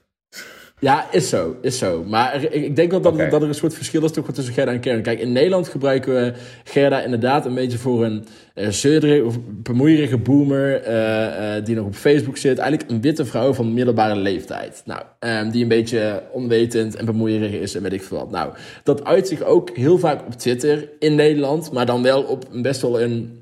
[0.80, 2.04] Ja, is zo, is zo.
[2.04, 3.30] Maar ik denk wel dat, okay.
[3.30, 5.02] dat er een soort verschil is toch tussen Gerda en Karen.
[5.02, 6.32] Kijk, in Nederland gebruiken we
[6.64, 11.86] Gerda inderdaad een beetje voor een uh, zeurderige of bemoeierige boomer uh, uh, die nog
[11.86, 12.58] op Facebook zit.
[12.58, 14.82] Eigenlijk een witte vrouw van middelbare leeftijd.
[14.84, 18.30] Nou, um, die een beetje onwetend en bemoeierig is en weet ik veel wat.
[18.30, 18.52] Nou,
[18.84, 22.80] dat uit zich ook heel vaak op Twitter in Nederland, maar dan wel op best
[22.80, 23.38] wel een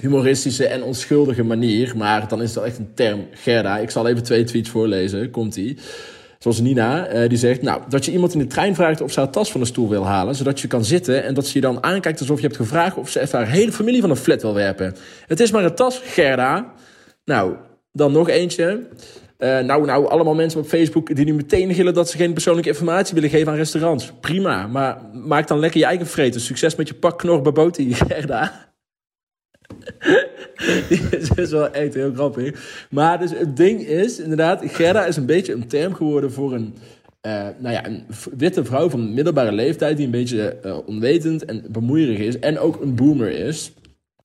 [0.00, 1.92] humoristische en onschuldige manier.
[1.96, 3.78] Maar dan is dat echt een term, Gerda.
[3.78, 5.78] Ik zal even twee tweets voorlezen, komt-ie.
[6.44, 9.20] Zoals Nina, uh, die zegt, nou, dat je iemand in de trein vraagt of ze
[9.20, 11.60] haar tas van de stoel wil halen, zodat je kan zitten en dat ze je
[11.60, 14.42] dan aankijkt alsof je hebt gevraagd of ze even haar hele familie van een flat
[14.42, 14.96] wil werpen.
[15.26, 16.72] Het is maar een tas, Gerda.
[17.24, 17.54] Nou,
[17.92, 18.86] dan nog eentje.
[19.38, 22.70] Uh, nou, nou, allemaal mensen op Facebook die nu meteen gillen dat ze geen persoonlijke
[22.70, 24.12] informatie willen geven aan restaurants.
[24.20, 26.40] Prima, maar maak dan lekker je eigen vreten.
[26.40, 27.52] Succes met je pak knor
[28.08, 28.73] Gerda.
[30.88, 31.02] Die
[31.36, 32.86] is wel echt heel grappig.
[32.90, 36.74] Maar dus het ding is, inderdaad, Gerda is een beetje een term geworden voor een
[37.58, 38.04] nou ja, een
[38.36, 42.94] witte vrouw van middelbare leeftijd die een beetje onwetend en bemoeierig is en ook een
[42.94, 43.72] boomer is.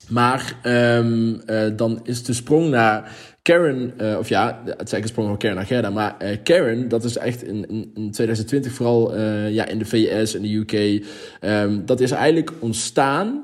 [0.07, 1.41] Maar um,
[1.75, 5.89] dan is de sprong naar Karen, of ja, het is sprong van Karen naar Gerda,
[5.89, 9.17] maar Karen, dat is echt in, in, in 2020 vooral
[9.47, 11.05] ja, in de VS en de UK,
[11.41, 13.43] um, dat is eigenlijk ontstaan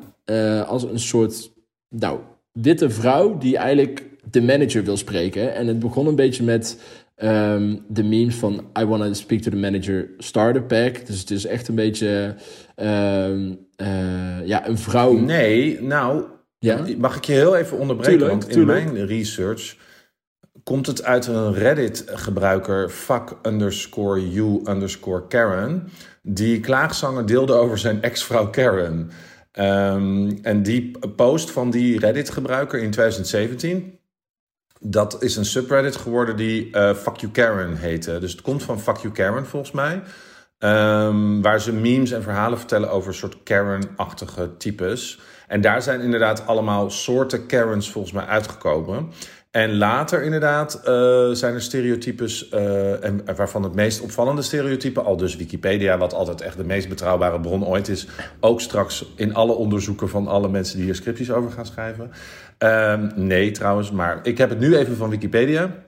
[0.67, 1.51] als een soort,
[1.89, 2.19] nou,
[2.51, 5.55] witte vrouw die eigenlijk de manager wil spreken.
[5.55, 6.81] En het begon een beetje met
[7.23, 11.05] um, de memes van I want to speak to the manager starter pack.
[11.05, 12.35] Dus het is echt een beetje
[14.45, 15.17] ja, een vrouw.
[15.17, 16.23] Nee, nou,
[16.59, 16.85] ja?
[16.97, 18.27] Mag ik je heel even onderbreken?
[18.27, 19.75] want in mijn research
[20.63, 25.89] komt het uit een Reddit-gebruiker, fuck underscore you underscore Karen,
[26.21, 29.09] die klaagzanger deelde over zijn ex-vrouw Karen.
[29.55, 33.99] Ehm, en die post van die Reddit-gebruiker in 2017,
[34.79, 38.19] dat is een subreddit geworden die uh, Fuck You Karen heette.
[38.19, 40.01] Dus het komt van Fuck You Karen volgens mij.
[40.59, 45.19] Um, waar ze memes en verhalen vertellen over een soort Karen-achtige types.
[45.47, 49.11] En daar zijn inderdaad allemaal soorten Karens volgens mij uitgekomen.
[49.51, 55.17] En later inderdaad uh, zijn er stereotypes, uh, en waarvan het meest opvallende stereotype, al
[55.17, 58.07] dus Wikipedia, wat altijd echt de meest betrouwbare bron ooit is,
[58.39, 62.11] ook straks in alle onderzoeken van alle mensen die hier scripties over gaan schrijven.
[62.59, 65.84] Uh, nee trouwens, maar ik heb het nu even van Wikipedia.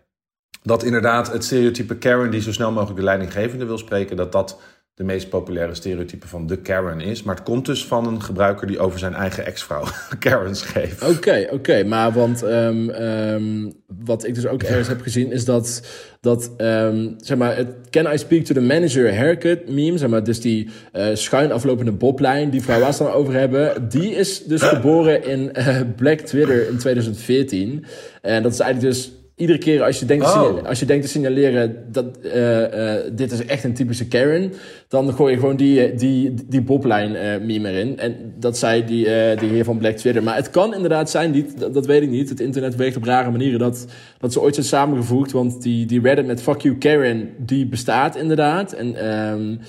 [0.67, 4.60] Dat inderdaad het stereotype Karen die zo snel mogelijk de leidinggevende wil spreken, dat dat
[4.93, 7.23] de meest populaire stereotype van de Karen is.
[7.23, 9.84] Maar het komt dus van een gebruiker die over zijn eigen ex-vrouw
[10.19, 11.10] Karen schreef.
[11.10, 11.84] Oké, oké.
[11.84, 13.73] Maar want um, um,
[14.06, 15.82] wat ik dus ook ergens heb gezien is dat,
[16.21, 20.23] dat um, zeg maar, het Can I Speak to the Manager haircut meme, zeg maar,
[20.23, 24.62] dus die uh, schuin aflopende boblijn die vrouw was dan over hebben, die is dus
[24.62, 27.86] geboren in uh, Black Twitter in 2014.
[28.21, 30.63] En dat is eigenlijk dus iedere keer als je denkt, oh.
[30.63, 34.54] als je denkt te signaleren dat uh, uh, dit is echt een typische Karen,
[34.88, 38.00] dan gooi je gewoon die, die, die boblijn uh, meme erin.
[38.00, 39.04] En dat zei die,
[39.36, 40.23] die heer van Black Twitter.
[40.23, 42.30] Maar het kan inderdaad zijn, niet, dat, dat, weet ik niet.
[42.30, 43.86] Het internet werkt op rare manieren dat,
[44.19, 45.32] dat ze ooit zijn samengevoegd.
[45.32, 48.73] Want die, die Reddit met Fuck You Karen, die bestaat inderdaad.
[48.73, 49.60] En um,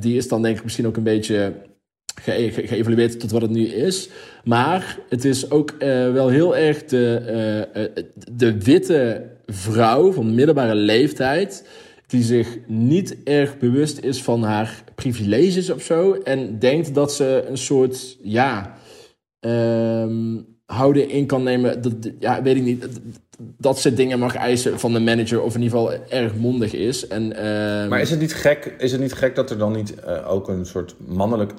[0.00, 1.52] die is dan denk ik misschien ook een beetje
[2.22, 4.08] ge geëvalueerd tot wat het nu is.
[4.44, 5.78] Maar het is ook uh,
[6.12, 11.68] wel heel erg de, uh, de witte vrouw van middelbare leeftijd.
[12.06, 16.12] Die zich niet erg bewust is van haar privileges of zo.
[16.12, 18.78] En denkt dat ze een soort, ja,
[19.40, 21.82] um, houden in kan nemen.
[21.82, 22.86] Dat, ja, weet ik niet
[23.38, 27.06] dat ze dingen mag eisen van de manager, of in ieder geval erg mondig is.
[27.06, 27.88] En, uh...
[27.88, 30.48] Maar is het, niet gek, is het niet gek dat er dan niet uh, ook
[30.48, 31.52] een soort mannelijk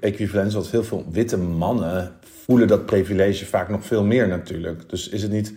[0.00, 0.54] equivalent is?
[0.54, 4.88] Want heel veel witte mannen voelen dat privilege vaak nog veel meer natuurlijk.
[4.90, 5.54] Dus is het niet.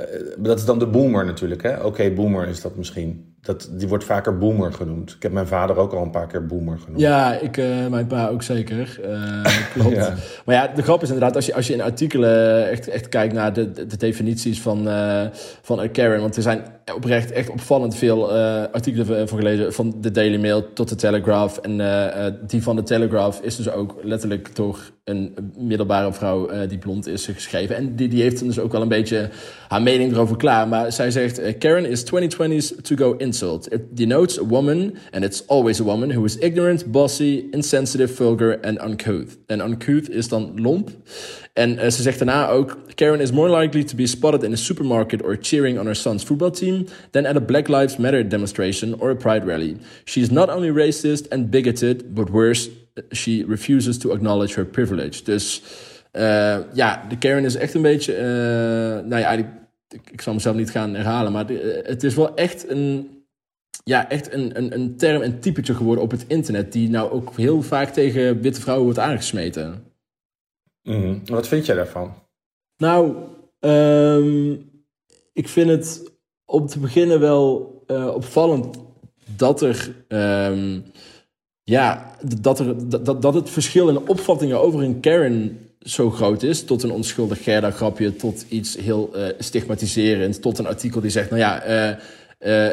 [0.00, 0.04] Uh,
[0.38, 1.84] dat is dan de boomer natuurlijk?
[1.84, 3.27] Oké, boomer is dat misschien.
[3.40, 5.14] Dat, die wordt vaker boomer genoemd.
[5.14, 7.00] Ik heb mijn vader ook al een paar keer boomer genoemd.
[7.00, 9.00] Ja, ik, uh, mijn pa ook zeker.
[9.04, 9.96] Uh, klopt.
[9.96, 10.14] ja.
[10.44, 13.34] Maar ja, de grap is inderdaad, als je, als je in artikelen echt, echt kijkt
[13.34, 15.26] naar de, de, definities van, uh,
[15.62, 16.20] van Karen.
[16.20, 16.62] Want er zijn
[16.94, 18.32] oprecht echt opvallend veel
[18.72, 19.72] artikelen voor gelezen.
[19.72, 21.56] Van de Daily Mail tot de Telegraph.
[21.56, 21.76] En
[22.46, 27.26] die van de Telegraph is dus ook letterlijk door een middelbare vrouw die blond is
[27.26, 27.76] geschreven.
[27.76, 29.28] En die, die heeft dus ook wel een beetje
[29.68, 30.68] haar mening erover klaar.
[30.68, 33.72] Maar zij zegt, Karen is 2020's to go insult.
[33.72, 38.58] It denotes a woman, and it's always a woman, who is ignorant, bossy, insensitive, vulgar
[38.60, 39.38] and uncouth.
[39.46, 40.90] En uncouth is dan lomp.
[41.52, 45.22] En ze zegt daarna ook: Karen is more likely to be spotted in a supermarket
[45.22, 46.77] or cheering on her son's football team
[47.10, 49.76] than at a Black Lives Matter demonstration or a pride rally.
[50.04, 52.68] She is not only racist and bigoted, but worse,
[53.12, 55.22] she refuses to acknowledge her privilege.
[55.22, 55.62] Dus
[56.12, 58.12] uh, ja, de Karen is echt een beetje.
[58.12, 58.20] Uh,
[59.08, 59.54] nou ja, eigenlijk,
[60.10, 61.46] ik zal mezelf niet gaan herhalen, maar
[61.82, 63.18] het is wel echt een
[63.84, 66.72] ja, echt een, een, een term, een typetje geworden op het internet.
[66.72, 69.84] Die nou ook heel vaak tegen witte vrouwen wordt aangesmeten.
[70.82, 72.14] Mm Wat vind jij daarvan?
[72.76, 73.16] Nou,
[73.60, 74.70] um,
[75.32, 76.12] ik vind het
[76.50, 78.76] om te beginnen wel uh, opvallend
[79.36, 79.94] dat er.
[80.08, 80.84] Um,
[81.64, 86.64] ja, dat, er, dat, dat het verschil in opvattingen over een Karen zo groot is.
[86.64, 90.38] Tot een onschuldig Gerda-grapje, tot iets heel uh, stigmatiserends.
[90.38, 91.66] Tot een artikel die zegt: Nou ja.
[91.66, 91.96] Uh,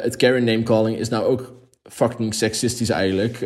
[0.02, 3.40] het Karen name calling is nou ook fucking seksistisch eigenlijk.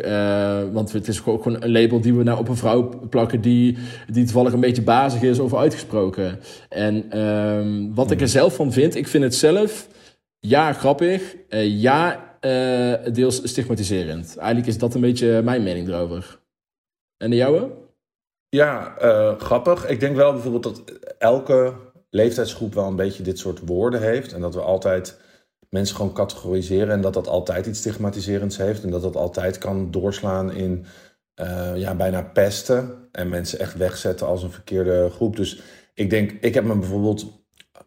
[0.72, 3.76] Want het is gewoon een label die we nou op een vrouw plakken die,
[4.08, 6.40] die toevallig een beetje bazig is over uitgesproken.
[6.68, 9.88] En um, wat ik er zelf van vind, ik vind het zelf
[10.40, 12.28] ja grappig, uh, ja
[13.12, 14.36] deels stigmatiserend.
[14.36, 16.40] Eigenlijk is dat een beetje mijn mening erover.
[17.16, 17.70] En de jouwe?
[18.48, 18.94] Ja,
[19.38, 19.88] grappig.
[19.88, 20.82] Ik denk wel bijvoorbeeld dat
[21.18, 21.74] elke
[22.10, 24.32] leeftijdsgroep wel een beetje dit soort woorden heeft.
[24.32, 25.20] En dat we altijd
[25.68, 29.90] mensen gewoon categoriseren en dat dat altijd iets stigmatiserends heeft en dat dat altijd kan
[29.90, 30.86] doorslaan in
[31.74, 35.36] ja, bijna pesten en mensen echt wegzetten als een verkeerde groep.
[35.36, 35.60] Dus
[35.94, 37.26] ik denk, ik heb me bijvoorbeeld,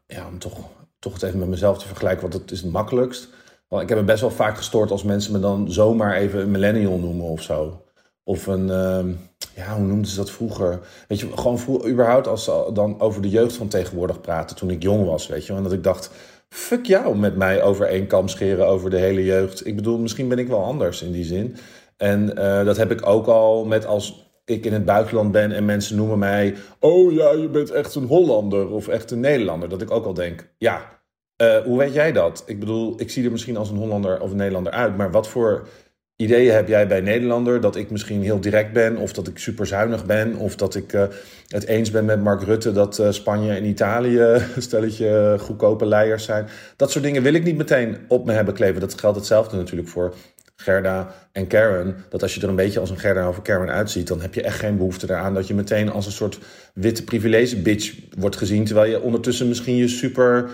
[0.07, 0.69] ja, toch,
[1.03, 3.29] toch het even met mezelf te vergelijken, want het is het makkelijkst.
[3.67, 6.51] Want ik heb me best wel vaak gestoord als mensen me dan zomaar even een
[6.51, 7.83] millennial noemen of zo.
[8.23, 9.15] Of een, uh,
[9.55, 10.79] ja, hoe noemden ze dat vroeger?
[11.07, 14.69] Weet je, gewoon vroeger, überhaupt als ze dan over de jeugd van tegenwoordig praten toen
[14.69, 15.53] ik jong was, weet je.
[15.53, 16.09] En dat ik dacht,
[16.49, 19.67] fuck jou met mij over één kam scheren over de hele jeugd.
[19.67, 21.55] Ik bedoel, misschien ben ik wel anders in die zin.
[21.97, 25.65] En uh, dat heb ik ook al met als ik in het buitenland ben en
[25.65, 26.55] mensen noemen mij...
[26.79, 29.69] Oh ja, je bent echt een Hollander of echt een Nederlander.
[29.69, 31.01] Dat ik ook al denk, ja,
[31.41, 32.43] uh, hoe weet jij dat?
[32.45, 34.97] Ik bedoel, ik zie er misschien als een Hollander of een Nederlander uit.
[34.97, 35.67] Maar wat voor
[36.15, 37.61] ideeën heb jij bij Nederlander?
[37.61, 40.93] Dat ik misschien heel direct ben, of dat ik super zuinig ben, of dat ik
[40.93, 41.03] uh,
[41.47, 46.23] het eens ben met Mark Rutte dat uh, Spanje en Italië een stelletje goedkope leiers
[46.23, 46.47] zijn.
[46.75, 48.81] Dat soort dingen wil ik niet meteen op me hebben kleven.
[48.81, 50.13] Dat geldt hetzelfde natuurlijk voor
[50.55, 51.95] Gerda en Karen.
[52.09, 54.33] Dat als je er een beetje als een Gerda of een Karen uitziet, dan heb
[54.33, 56.39] je echt geen behoefte eraan dat je meteen als een soort
[56.73, 58.65] witte privilege bitch wordt gezien.
[58.65, 60.49] Terwijl je ondertussen misschien je super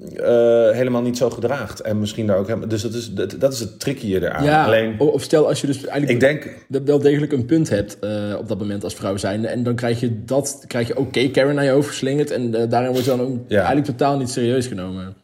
[0.00, 1.80] uh, helemaal niet zo gedraagt.
[1.80, 2.68] En misschien daar ook helemaal.
[2.68, 4.44] Dus dat is, dat, dat is het tricky eraan.
[4.44, 7.96] Ja, Alleen, of stel als je dus eigenlijk ik denk, wel degelijk een punt hebt
[8.00, 9.46] uh, op dat moment als vrouw zijn.
[9.46, 12.30] En dan krijg je dat, krijg je oké okay, Karen naar je hoofd geslingerd.
[12.30, 13.56] En uh, daarin word je dan ook ja.
[13.56, 15.16] eigenlijk totaal niet serieus genomen.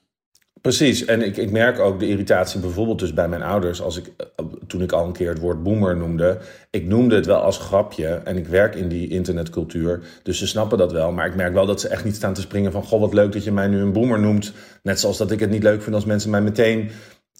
[0.68, 3.82] Precies, en ik, ik merk ook de irritatie bijvoorbeeld dus bij mijn ouders.
[3.82, 4.10] Als ik,
[4.66, 6.38] toen ik al een keer het woord boomer noemde.
[6.70, 10.02] Ik noemde het wel als grapje en ik werk in die internetcultuur.
[10.22, 11.12] Dus ze snappen dat wel.
[11.12, 12.84] Maar ik merk wel dat ze echt niet staan te springen van...
[12.84, 14.52] Goh, wat leuk dat je mij nu een boomer noemt.
[14.82, 16.90] Net zoals dat ik het niet leuk vind als mensen mij meteen...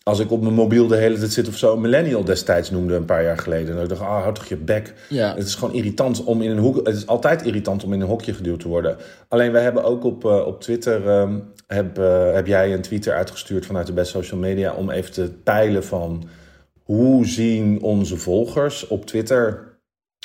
[0.09, 2.95] Als ik op mijn mobiel de hele tijd zit of zo, een millennial destijds noemde
[2.95, 3.77] een paar jaar geleden.
[3.77, 4.95] En ik dacht, ah, houd toch je bek.
[5.09, 5.35] Ja.
[5.35, 6.87] Het is gewoon irritant om in een hoek.
[6.87, 8.97] Het is altijd irritant om in een hokje geduwd te worden.
[9.29, 13.09] Alleen wij hebben ook op, uh, op Twitter um, heb, uh, heb jij een tweet
[13.09, 16.29] uitgestuurd vanuit de Best Social Media om even te peilen van
[16.83, 19.79] hoe zien onze volgers op Twitter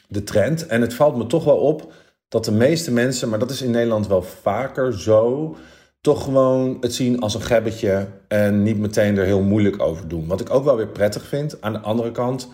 [0.08, 0.68] de trend.
[0.68, 1.94] En het valt me toch wel op
[2.28, 5.56] dat de meeste mensen, maar dat is in Nederland wel vaker zo,
[6.04, 10.28] toch gewoon het zien als een gebbetje en niet meteen er heel moeilijk over doen.
[10.28, 11.62] Wat ik ook wel weer prettig vind.
[11.62, 12.50] Aan de andere kant,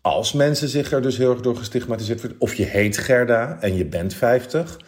[0.00, 3.76] als mensen zich er dus heel erg door gestigmatiseerd voelen, of je heet Gerda en
[3.76, 4.80] je bent 50,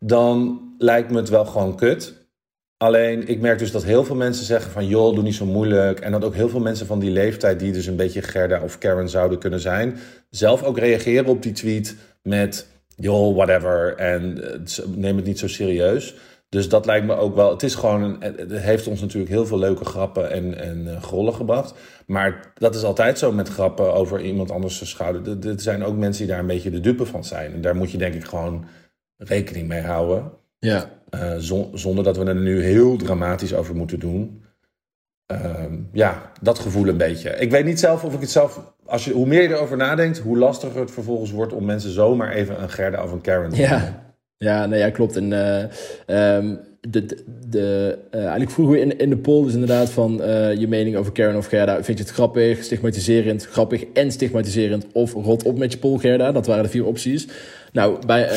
[0.00, 2.28] dan lijkt me het wel gewoon kut.
[2.76, 6.00] Alleen ik merk dus dat heel veel mensen zeggen van joh, doe niet zo moeilijk.
[6.00, 8.78] En dat ook heel veel mensen van die leeftijd, die dus een beetje Gerda of
[8.78, 9.98] Karen zouden kunnen zijn,
[10.30, 13.94] zelf ook reageren op die tweet met joh, whatever.
[13.96, 16.14] En eh, neem het niet zo serieus.
[16.54, 17.50] Dus dat lijkt me ook wel.
[17.50, 18.02] Het is gewoon.
[18.02, 21.74] Een, het heeft ons natuurlijk heel veel leuke grappen en, en uh, grollen gebracht.
[22.06, 25.46] Maar dat is altijd zo met grappen over iemand anders schouder.
[25.48, 27.52] Er zijn ook mensen die daar een beetje de dupe van zijn.
[27.52, 28.64] En daar moet je denk ik gewoon
[29.16, 30.32] rekening mee houden.
[30.58, 30.90] Ja.
[31.14, 31.34] Uh,
[31.72, 34.44] zonder dat we er nu heel dramatisch over moeten doen.
[35.32, 37.30] Uh, ja, dat gevoel een beetje.
[37.30, 38.74] Ik weet niet zelf of ik het zelf.
[38.86, 42.32] Als je, hoe meer je erover nadenkt, hoe lastiger het vervolgens wordt om mensen zomaar
[42.32, 44.03] even een Gerda of een Karen te ja.
[44.44, 45.16] Ja, nee, ja, klopt.
[45.16, 50.20] En uh, de, de, uh, eigenlijk vroegen we in, in de poll dus inderdaad van
[50.20, 51.82] uh, je mening over Karen of Gerda.
[51.82, 56.32] Vind je het grappig, stigmatiserend, grappig en stigmatiserend of rot op met je poll Gerda?
[56.32, 57.26] Dat waren de vier opties.
[57.72, 58.28] Nou, bij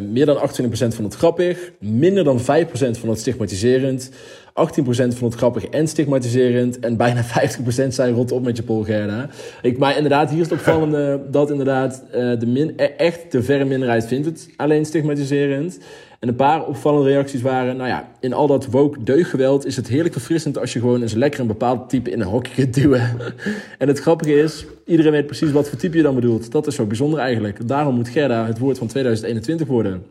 [0.00, 0.40] meer dan 28%
[0.70, 2.44] van het grappig, minder dan 5%
[2.90, 4.10] van het stigmatiserend,
[4.54, 9.28] 18% van het grappig en stigmatiserend en bijna 50% zijn rot op met je polgerda.
[9.62, 13.42] Ik, maar inderdaad, hier is het opvallende dat inderdaad uh, de min, e-, echt de
[13.42, 15.78] verre minderheid vindt het alleen stigmatiserend.
[16.20, 19.88] En een paar opvallende reacties waren, nou ja, in al dat woke deugdgeweld is het
[19.88, 23.16] heerlijk verfrissend als je gewoon eens lekker een bepaald type in een hokje kunt duwen.
[23.78, 26.52] en het grappige is, iedereen weet precies wat voor type je dan bedoelt.
[26.52, 27.68] Dat is zo bijzonder eigenlijk.
[27.68, 30.06] Daarom moet Gerda het woord van 2021 worden.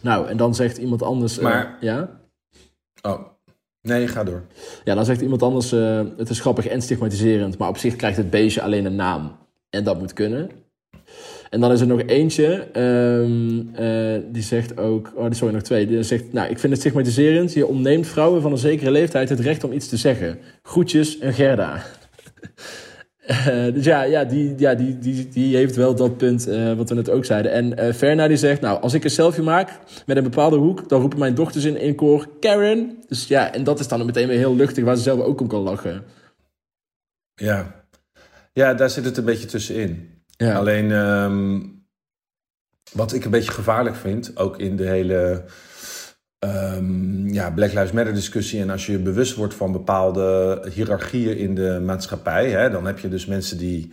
[0.00, 1.38] Nou, en dan zegt iemand anders...
[1.38, 1.64] Maar...
[1.64, 2.20] Uh, ja?
[3.02, 3.20] Oh,
[3.88, 4.42] nee, ga door.
[4.84, 8.16] Ja, dan zegt iemand anders, uh, het is grappig en stigmatiserend, maar op zich krijgt
[8.16, 9.36] het beestje alleen een naam.
[9.70, 10.50] En dat moet kunnen.
[11.50, 15.86] En dan is er nog eentje, um, uh, die zegt ook, oh, sorry, nog twee.
[15.86, 17.52] Die zegt, nou, ik vind het stigmatiserend.
[17.52, 20.38] Je ontneemt vrouwen van een zekere leeftijd het recht om iets te zeggen.
[20.62, 21.82] Groetjes, een Gerda.
[23.30, 26.88] Uh, dus ja, ja, die, ja die, die, die heeft wel dat punt uh, wat
[26.88, 27.52] we net ook zeiden.
[27.52, 30.88] En uh, Ferna die zegt, nou, als ik een selfie maak met een bepaalde hoek,
[30.88, 33.02] dan roepen mijn dochters in één koor Karen.
[33.06, 35.48] Dus ja, en dat is dan meteen weer heel luchtig, waar ze zelf ook om
[35.48, 36.04] kan lachen.
[37.34, 37.84] Ja,
[38.52, 40.10] ja daar zit het een beetje tussenin.
[40.26, 40.54] Ja.
[40.54, 41.86] Alleen um,
[42.92, 45.44] wat ik een beetje gevaarlijk vind, ook in de hele
[46.38, 48.60] um, ja, Black Lives Matter discussie.
[48.60, 52.98] En als je je bewust wordt van bepaalde hiërarchieën in de maatschappij, hè, dan heb
[52.98, 53.92] je dus mensen die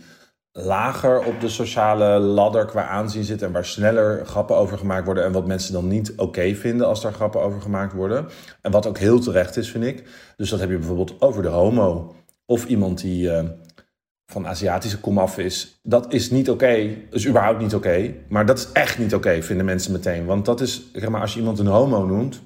[0.52, 5.24] lager op de sociale ladder qua aanzien zit en waar sneller grappen over gemaakt worden
[5.24, 8.26] en wat mensen dan niet oké vinden als daar grappen over gemaakt worden.
[8.62, 10.04] En wat ook heel terecht is, vind ik.
[10.36, 12.14] Dus dat heb je bijvoorbeeld over de homo
[12.46, 13.42] of iemand die uh,
[14.26, 15.78] van Aziatische komaf is.
[15.82, 17.06] Dat is niet oké, okay.
[17.10, 20.24] is überhaupt niet oké, maar dat is echt niet oké, vinden mensen meteen.
[20.24, 22.42] Want dat is, zeg maar, als je iemand een homo noemt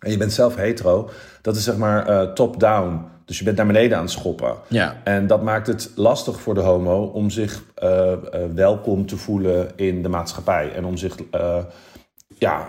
[0.00, 1.10] en je bent zelf hetero,
[1.42, 3.04] dat is zeg maar uh, top-down.
[3.24, 4.54] Dus je bent naar beneden aan het schoppen.
[4.68, 5.00] Ja.
[5.04, 8.16] En dat maakt het lastig voor de homo om zich uh, uh,
[8.54, 10.72] welkom te voelen in de maatschappij.
[10.72, 11.16] En om zich
[12.38, 12.68] ja,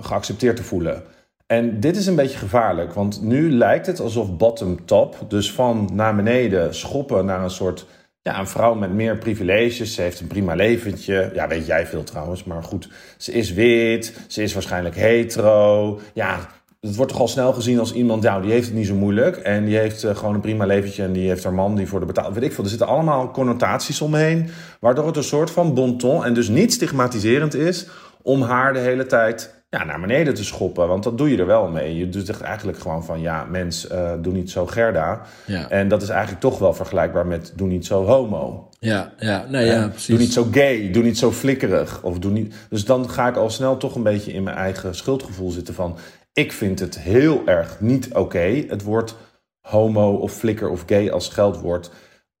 [0.00, 1.02] geaccepteerd te voelen.
[1.46, 6.16] En dit is een beetje gevaarlijk, want nu lijkt het alsof bottom-top, dus van naar
[6.16, 7.86] beneden schoppen naar een soort
[8.22, 9.94] ja, een vrouw met meer privileges.
[9.94, 11.30] Ze heeft een prima leventje.
[11.34, 12.88] Ja, weet jij veel trouwens, maar goed.
[13.16, 16.00] Ze is wit, ze is waarschijnlijk hetero.
[16.14, 16.48] Ja,
[16.80, 19.36] het wordt toch al snel gezien als iemand, nou, die heeft het niet zo moeilijk.
[19.36, 22.00] En die heeft uh, gewoon een prima leventje en die heeft haar man die voor
[22.00, 22.34] de betaald.
[22.34, 22.64] Weet ik veel.
[22.64, 24.48] Er zitten allemaal connotaties omheen.
[24.80, 27.86] Waardoor het een soort van bonton en dus niet stigmatiserend is
[28.22, 30.88] om haar de hele tijd ja, naar beneden te schoppen.
[30.88, 31.96] Want dat doe je er wel mee.
[31.96, 35.20] Je doet echt eigenlijk gewoon van, ja, mens, uh, doe niet zo Gerda.
[35.44, 35.70] Ja.
[35.70, 38.68] En dat is eigenlijk toch wel vergelijkbaar met doe niet zo homo.
[38.78, 40.06] Ja, ja, nee, ja, precies.
[40.06, 42.02] Doe niet zo gay, doe niet zo flikkerig.
[42.02, 42.54] Of doe niet...
[42.70, 45.96] Dus dan ga ik al snel toch een beetje in mijn eigen schuldgevoel zitten van...
[46.32, 48.64] Ik vind het heel erg niet oké.
[48.68, 49.14] Het woord
[49.60, 51.90] homo of flikker of gay als scheldwoord.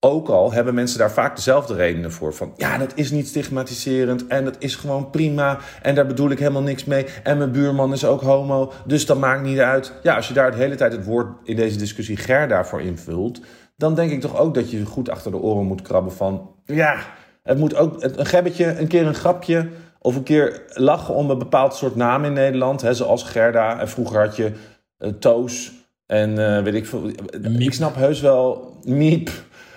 [0.00, 2.34] Ook al hebben mensen daar vaak dezelfde redenen voor.
[2.34, 5.58] Van ja, dat is niet stigmatiserend en dat is gewoon prima.
[5.82, 7.06] En daar bedoel ik helemaal niks mee.
[7.22, 9.92] En mijn buurman is ook homo, dus dat maakt niet uit.
[10.02, 13.40] Ja, als je daar de hele tijd het woord in deze discussie Gerda voor invult.
[13.76, 16.50] Dan denk ik toch ook dat je goed achter de oren moet krabben van...
[16.64, 16.96] Ja,
[17.42, 19.68] het moet ook een gebbetje, een keer een grapje...
[19.98, 22.80] Of een keer lachen om een bepaald soort naam in Nederland.
[22.80, 23.80] Hè, zoals Gerda.
[23.80, 24.52] En vroeger had je
[24.98, 25.72] uh, Toos.
[26.06, 27.10] En uh, weet ik veel.
[27.58, 28.76] Ik snap heus wel.
[28.84, 29.30] Miep.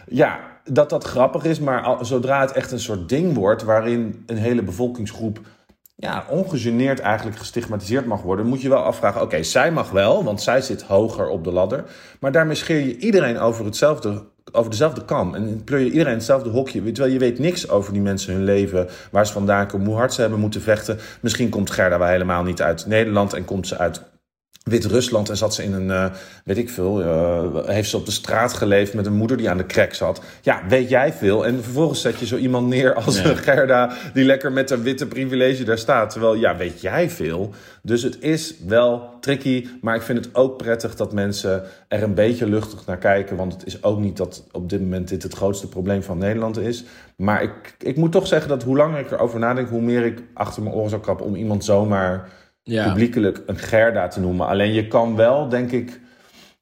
[0.09, 1.59] Ja, dat dat grappig is.
[1.59, 3.63] Maar zodra het echt een soort ding wordt.
[3.63, 5.39] waarin een hele bevolkingsgroep.
[5.95, 8.45] Ja, ongegeneerd eigenlijk gestigmatiseerd mag worden.
[8.45, 11.83] moet je wel afvragen: oké, zij mag wel, want zij zit hoger op de ladder.
[12.19, 15.35] Maar daarmee scheer je iedereen over hetzelfde over dezelfde kam.
[15.35, 16.81] En pleur je iedereen hetzelfde hokje.
[16.81, 18.87] Terwijl je weet niks over die mensen hun leven.
[19.11, 20.99] Waar ze vandaan komen, hoe hard ze hebben moeten vechten.
[21.21, 23.33] Misschien komt Gerda wel helemaal niet uit Nederland.
[23.33, 24.01] En komt ze uit
[24.63, 26.05] Wit-Rusland en zat ze in een, uh,
[26.43, 29.57] weet ik veel, uh, heeft ze op de straat geleefd met een moeder die aan
[29.57, 30.21] de krek zat.
[30.41, 31.45] Ja, weet jij veel.
[31.45, 33.35] En vervolgens zet je zo iemand neer als ja.
[33.35, 36.09] Gerda die lekker met een witte privilege daar staat.
[36.09, 37.53] Terwijl, ja, weet jij veel.
[37.81, 42.13] Dus het is wel tricky, maar ik vind het ook prettig dat mensen er een
[42.13, 43.35] beetje luchtig naar kijken.
[43.35, 46.59] Want het is ook niet dat op dit moment dit het grootste probleem van Nederland
[46.59, 46.83] is.
[47.15, 50.23] Maar ik, ik moet toch zeggen dat hoe langer ik erover nadenk, hoe meer ik
[50.33, 52.29] achter mijn oren zou krappen om iemand zomaar
[52.63, 52.87] ja.
[52.87, 54.47] publiekelijk een Gerda te noemen.
[54.47, 55.99] Alleen je kan wel, denk ik,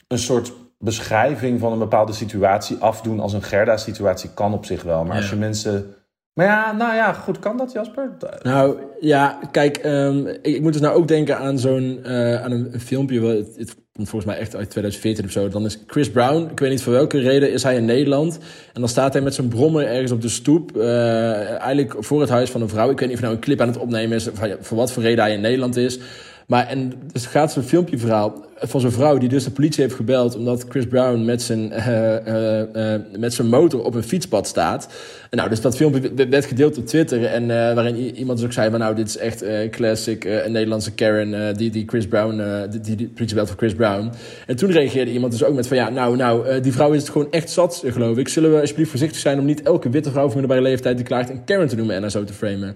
[0.07, 5.03] een soort beschrijving van een bepaalde situatie afdoen als een Gerda-situatie kan op zich wel.
[5.03, 5.21] Maar ja.
[5.21, 5.95] als je mensen.
[6.33, 8.11] Maar ja, nou ja, goed, kan dat, Jasper?
[8.41, 12.51] Nou ja, kijk, um, ik, ik, moet dus nou ook denken aan zo'n uh, aan
[12.51, 13.21] een, een filmpje.
[13.21, 15.47] Het, het volgens mij echt uit 2014 of zo.
[15.47, 18.39] Dan is Chris Brown, ik weet niet voor welke reden, is hij in Nederland.
[18.73, 20.77] En dan staat hij met zijn brommer ergens op de stoep.
[20.77, 22.89] Uh, eigenlijk voor het huis van een vrouw.
[22.89, 24.29] Ik weet niet of hij nou een clip aan het opnemen is.
[24.59, 25.99] Voor wat voor reden hij in Nederland is.
[26.47, 29.95] Maar en dus gaat zo'n filmpje verhaal van zo'n vrouw die dus de politie heeft
[29.95, 34.47] gebeld omdat Chris Brown met zijn, uh, uh, uh, met zijn motor op een fietspad
[34.47, 34.87] staat.
[35.29, 38.69] En nou, dus dat filmpje werd gedeeld op Twitter en waarin iemand dus ook zei
[38.69, 42.95] van nou, dit is echt classic, een Nederlandse Karen die, die Chris Brown, die, die,
[42.95, 44.11] die politie belt voor Chris Brown.
[44.45, 47.09] En toen reageerde iemand dus ook met van ja, nou, nou, die vrouw is het
[47.09, 48.27] gewoon echt zat, geloof ik.
[48.27, 51.29] Zullen we alsjeblieft voorzichtig zijn om niet elke witte vrouw van middelbare leeftijd die klaagt
[51.29, 52.75] een Karen te noemen en haar zo te framen.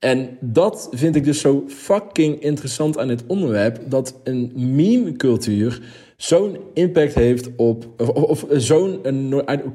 [0.00, 3.80] En dat vind ik dus zo fucking interessant aan dit onderwerp.
[3.86, 5.80] Dat een meme-cultuur
[6.16, 7.86] zo'n impact heeft op.
[7.96, 9.00] Of, of zo'n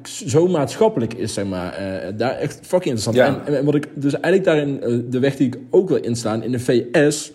[0.03, 1.81] zo maatschappelijk is, zeg maar.
[1.81, 3.15] Uh, daar echt fucking interessant.
[3.15, 3.43] Ja.
[3.45, 4.93] En, en, wat ik dus eigenlijk daarin.
[4.93, 6.43] Uh, de weg die ik ook wil instaan.
[6.43, 7.31] In de VS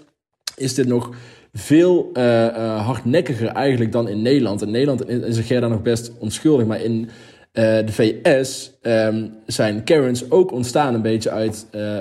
[0.57, 1.11] is dit nog
[1.53, 4.63] veel uh, uh, hardnekkiger eigenlijk dan in Nederland.
[4.63, 7.09] In Nederland is een Gerda nog best onschuldig, maar in
[7.53, 11.99] uh, de VS um, zijn Karens ook ontstaan een beetje uit, uh,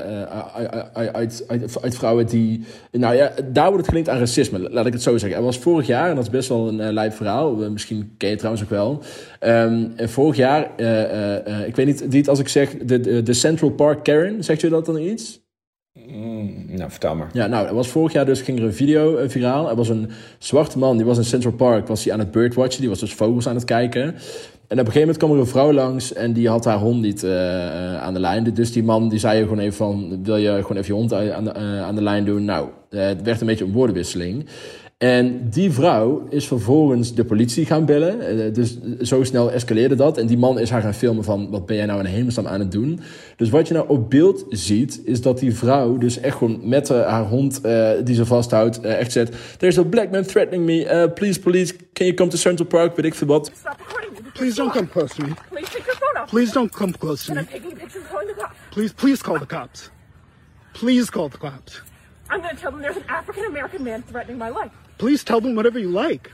[0.93, 2.63] uit, uit, uit, uit, vrouwen die...
[2.91, 5.37] Nou ja, daar wordt het gelinkt aan racisme, laat ik het zo zeggen.
[5.37, 8.27] Er was vorig jaar, en dat is best wel een uh, lijp verhaal, misschien ken
[8.27, 9.03] je het trouwens ook wel.
[9.41, 10.63] Um, vorig jaar,
[11.65, 14.85] ik weet niet, niet als ik zeg de, de Central Park Karen, zegt je dat
[14.85, 15.48] dan iets?
[15.93, 17.29] Mm, nou, vertel maar.
[17.33, 19.69] Ja, nou, er was vorig jaar dus ging er een video uh, viraal.
[19.69, 22.79] Er was een zwarte man, die was in Central Park, was hij aan het birdwatchen.
[22.79, 24.03] Die was dus vogels aan het kijken.
[24.03, 27.01] En op een gegeven moment kwam er een vrouw langs en die had haar hond
[27.01, 28.43] niet uh, aan de lijn.
[28.53, 31.43] Dus die man die zei gewoon even van, wil je gewoon even je hond aan
[31.43, 32.45] de, uh, aan de lijn doen?
[32.45, 34.45] Nou, het werd een beetje een woordenwisseling.
[34.99, 38.21] En die vrouw is vervolgens de politie gaan bellen.
[38.21, 40.17] Eh, dus zo snel escaleerde dat.
[40.17, 41.49] En die man is haar gaan filmen van...
[41.49, 42.99] wat ben jij nou in hemelsnaam aan het doen?
[43.35, 45.01] Dus wat je nou op beeld ziet...
[45.05, 48.85] is dat die vrouw dus echt gewoon met haar hond uh, die ze vasthoudt...
[48.85, 49.35] Uh, echt zegt...
[49.57, 51.11] There's a black man threatening me.
[51.15, 52.95] please, police, can you come to Central Park?
[52.95, 53.51] Weet ik veel wat.
[54.33, 55.33] Please don't come close to me.
[55.49, 56.29] Please take your phone off.
[56.29, 57.45] Please don't come close to me.
[58.69, 59.89] Please, please call the cops.
[60.71, 61.81] Please call the cops.
[62.29, 64.71] I'm going to tell them there's an African American man threatening my life.
[64.97, 66.31] Please tell them whatever you like.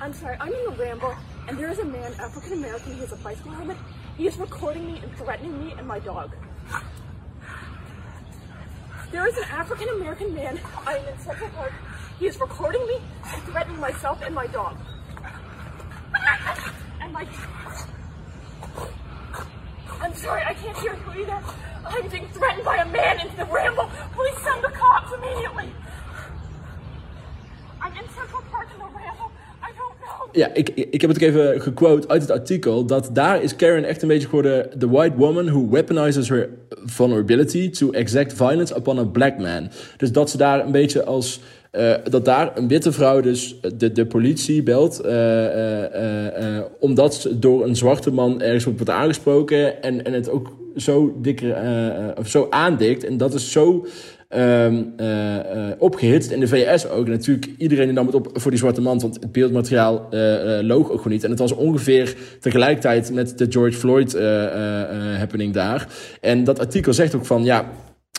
[0.00, 1.14] I'm sorry, I'm in the ramble,
[1.48, 3.76] and there is a man, African American, he has a bicycle helmet.
[4.16, 6.32] He is recording me and threatening me and my dog.
[9.10, 11.72] There is an African American man, I am in Central Park.
[12.18, 14.76] He is recording me and threatening myself and my dog.
[17.00, 17.26] And my.
[20.04, 21.38] I'm sorry, I can't hear you either.
[21.86, 23.88] I'm being threatened by a man in the ramble.
[24.16, 25.68] Please send the cops immediately.
[27.82, 29.30] I'm in Central Park in the ramble.
[30.32, 32.84] Ja, ik, ik heb het ook even gequote uit het artikel.
[32.84, 34.78] Dat daar is Karen echt een beetje geworden...
[34.78, 36.48] The white woman who weaponizes her
[36.84, 39.70] vulnerability to exact violence upon a black man.
[39.96, 41.40] Dus dat ze daar een beetje als...
[41.76, 45.00] Uh, dat daar een witte vrouw dus de, de politie belt.
[45.04, 49.82] Uh, omdat ze door een zwarte man ergens wordt aangesproken.
[49.82, 51.56] En, en het ook zo, dikker,
[52.18, 53.04] of zo aandikt.
[53.04, 53.86] En dat is zo
[54.36, 54.94] um,
[55.78, 56.30] opgehitst.
[56.30, 57.08] In de VS ook.
[57.08, 59.00] natuurlijk, iedereen nam het op voor die zwarte man.
[59.00, 60.08] Want het beeldmateriaal
[60.62, 61.24] loog ook gewoon niet.
[61.24, 64.12] En het was ongeveer tegelijkertijd met de George Floyd
[65.18, 65.88] happening daar.
[66.20, 67.70] En dat artikel zegt ook van ja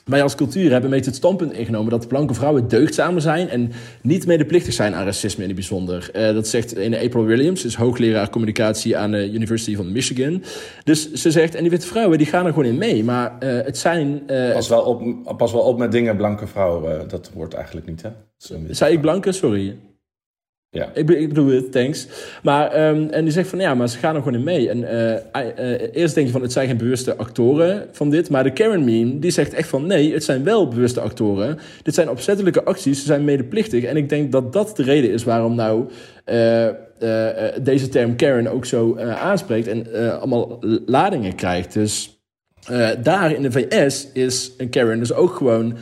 [0.06, 3.72] wij als cultuur hebben een beetje het standpunt ingenomen dat blanke vrouwen deugdzamer zijn en
[4.02, 6.10] niet medeplichtig zijn aan racisme in het bijzonder.
[6.16, 10.44] Uh, dat zegt een April Williams, is hoogleraar communicatie aan de University van Michigan.
[10.84, 13.62] Dus ze zegt, en die witte vrouwen die gaan er gewoon in mee, maar uh,
[13.64, 14.24] het zijn...
[14.28, 18.02] Uh, pas, wel op, pas wel op met dingen, blanke vrouwen, dat wordt eigenlijk niet,
[18.02, 18.10] hè?
[18.70, 19.32] Zei ik blanke?
[19.32, 19.76] Sorry.
[20.76, 20.90] Ja.
[20.94, 22.08] Ik, bedoel het, thanks.
[22.44, 24.70] Maar, um, en die zegt van ja, maar ze gaan er gewoon in mee.
[24.70, 28.30] En uh, uh, eerst denk je van het zijn geen bewuste actoren van dit.
[28.30, 31.60] Maar de Karen meme, die zegt echt van nee, het zijn wel bewuste actoren.
[31.84, 33.84] Dit zijn opzettelijke acties, ze zijn medeplichtig.
[33.84, 35.86] En ik denk dat dat de reden is waarom nou
[36.26, 36.68] uh,
[37.62, 39.68] deze term Karen ook zo aanspreekt.
[39.68, 39.88] En
[40.20, 41.74] allemaal ladingen krijgt.
[41.74, 42.20] Dus
[43.02, 45.78] daar in de VS is een Karen dus ook gewoon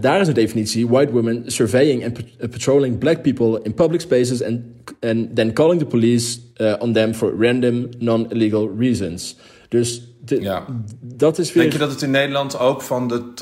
[0.00, 2.18] daar is een definitie: white women surveying and
[2.50, 4.60] patrolling black people in public spaces and,
[5.00, 6.38] and then calling the police
[6.78, 9.36] on them for random non-illegal reasons.
[9.68, 10.64] Dus de, ja.
[11.00, 11.62] dat is weer.
[11.62, 13.32] Denk je dat het in Nederland ook van de,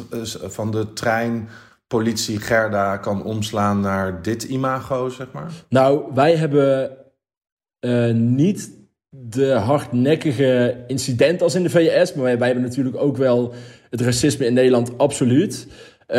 [0.48, 1.48] van de trein
[1.86, 5.50] politie Gerda kan omslaan naar dit imago, zeg maar?
[5.68, 6.96] Nou, wij hebben
[7.80, 8.70] uh, niet
[9.08, 13.54] de hardnekkige incident als in de VS, maar wij, wij hebben natuurlijk ook wel
[13.90, 15.66] het racisme in Nederland absoluut.
[16.08, 16.16] Uh,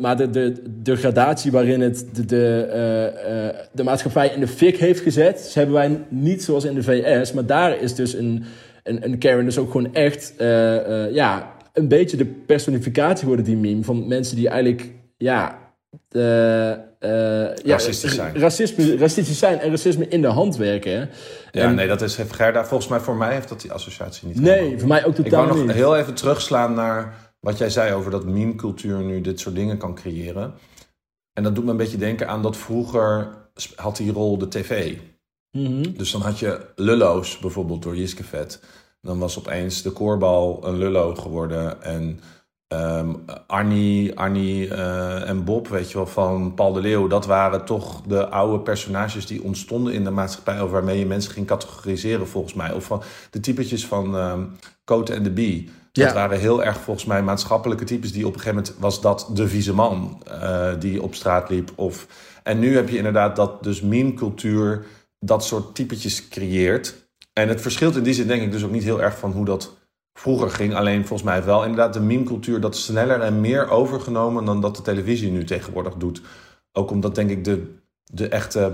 [0.00, 4.48] maar de, de, de gradatie waarin het de, de, uh, uh, de maatschappij in de
[4.48, 7.32] fik heeft gezet, dus hebben wij niet zoals in de VS.
[7.32, 8.44] Maar daar is dus een,
[8.82, 10.34] een, een Karen dus ook gewoon echt
[11.12, 15.58] ja, een beetje de personificatie worden die meme van mensen die eigenlijk ja,
[16.10, 18.38] uh, racistisch zijn.
[18.38, 20.92] Racisme, racistisch zijn en racisme in de hand werken.
[20.92, 21.06] Hè?
[21.60, 22.64] Ja, nee, dat is Gerda.
[22.64, 24.40] Volgens mij voor mij heeft dat die associatie niet.
[24.40, 25.50] Nee, voor mij ook totaal niet.
[25.50, 29.40] Ik wou nog heel even terugslaan naar wat jij zei over dat meme-cultuur nu dit
[29.40, 30.54] soort dingen kan creëren.
[31.32, 33.28] En dat doet me een beetje denken aan dat vroeger
[33.74, 34.96] had die rol de tv.
[35.50, 38.62] Mm Dus dan had je lullo's bijvoorbeeld door Jiske Vet.
[39.00, 42.20] Dan was opeens de koorbal een lullo geworden en
[42.72, 47.64] Um, Arnie, Arnie uh, en Bob, weet je wel, van Paul de Leeuw, dat waren
[47.64, 52.28] toch de oude personages die ontstonden in de maatschappij, of waarmee je mensen ging categoriseren,
[52.28, 52.72] volgens mij.
[52.72, 55.70] Of van de typetjes van um, Cote en de Bee.
[55.92, 59.30] Dat waren heel erg volgens mij maatschappelijke types die op een gegeven moment was dat
[59.34, 61.72] de vieze man uh, die op straat liep.
[61.74, 62.06] Of,
[62.42, 64.86] en nu heb je inderdaad dat dus meme-cultuur
[65.18, 67.08] dat soort typetjes creëert.
[67.32, 69.44] En het verschilt in die zin denk ik dus ook niet heel erg van hoe
[69.44, 69.78] dat
[70.20, 70.74] vroeger ging.
[70.74, 74.82] Alleen volgens mij wel inderdaad de meme-cultuur dat sneller en meer overgenomen dan dat de
[74.82, 76.20] televisie nu tegenwoordig doet.
[76.72, 78.72] Ook omdat denk ik de, de echte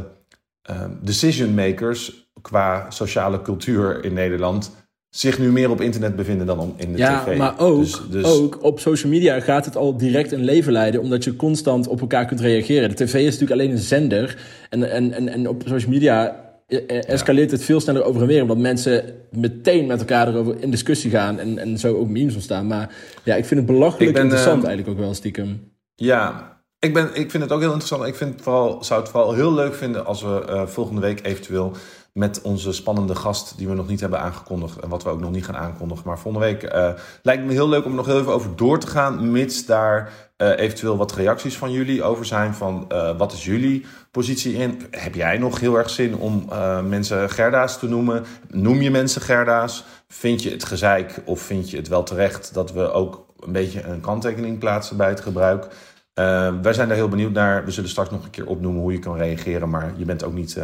[0.70, 4.70] uh, decision makers qua sociale cultuur in Nederland
[5.08, 7.30] zich nu meer op internet bevinden dan in de ja, tv.
[7.30, 8.24] Ja, maar ook, dus, dus...
[8.24, 11.00] ook op social media gaat het al direct een leven leiden...
[11.00, 12.88] omdat je constant op elkaar kunt reageren.
[12.88, 14.38] De tv is natuurlijk alleen een zender.
[14.70, 18.42] En, en, en, en op social media escaleert het veel sneller over en weer.
[18.42, 21.38] Omdat mensen meteen met elkaar erover in discussie gaan.
[21.38, 22.66] En, en zo ook memes ontstaan.
[22.66, 22.94] Maar
[23.24, 25.72] ja, ik vind het belachelijk ben, interessant uh, eigenlijk ook wel stiekem.
[25.94, 28.04] Ja, ik, ben, ik vind het ook heel interessant.
[28.04, 31.72] Ik vind vooral, zou het vooral heel leuk vinden als we uh, volgende week eventueel
[32.16, 35.30] met onze spannende gast die we nog niet hebben aangekondigd en wat we ook nog
[35.30, 36.02] niet gaan aankondigen.
[36.06, 36.90] Maar volgende week uh,
[37.22, 40.58] lijkt me heel leuk om nog heel even over door te gaan, mits daar uh,
[40.58, 42.54] eventueel wat reacties van jullie over zijn.
[42.54, 44.82] Van uh, wat is jullie positie in?
[44.90, 46.48] Heb jij nog heel erg zin om
[46.88, 48.24] mensen Gerda's te noemen?
[48.48, 49.84] Noem je mensen Gerda's?
[50.08, 53.82] Vind je het gezeik of vind je het wel terecht dat we ook een beetje
[53.82, 55.66] een kanttekening plaatsen bij het gebruik?
[56.62, 57.64] wij zijn daar heel benieuwd naar.
[57.64, 60.34] We zullen straks nog een keer opnoemen hoe je kan reageren, maar je bent ook
[60.34, 60.58] niet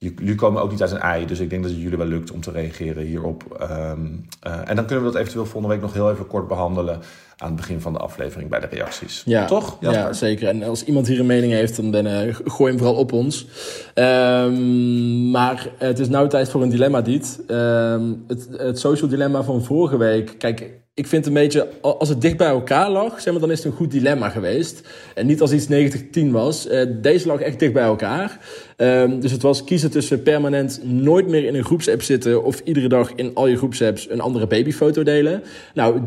[0.00, 1.26] jullie komen ook niet uit een ei.
[1.26, 3.66] Dus ik denk dat het jullie wel lukt om te reageren hierop.
[3.70, 7.00] Um, uh, en dan kunnen we dat eventueel volgende week nog heel even kort behandelen.
[7.36, 9.22] Aan het begin van de aflevering bij de reacties.
[9.24, 9.76] Ja, Toch?
[9.80, 10.48] Ja, zeker.
[10.48, 13.46] En als iemand hier een mening heeft, dan ben, uh, gooi hem vooral op ons.
[13.94, 17.40] Um, maar het is nou tijd voor een dilemma, Diet.
[17.48, 20.34] Um, het, het social dilemma van vorige week.
[20.38, 23.56] Kijk, ik vind een beetje, als het dicht bij elkaar lag, zeg maar, dan is
[23.56, 24.88] het een goed dilemma geweest.
[25.14, 26.68] En niet als iets 90-10 was.
[26.70, 28.38] Uh, deze lag echt dicht bij elkaar.
[28.76, 32.88] Um, dus het was kiezen tussen permanent nooit meer in een groepsapp zitten of iedere
[32.88, 35.42] dag in al je groepsapps een andere babyfoto delen.
[35.74, 36.00] Nou,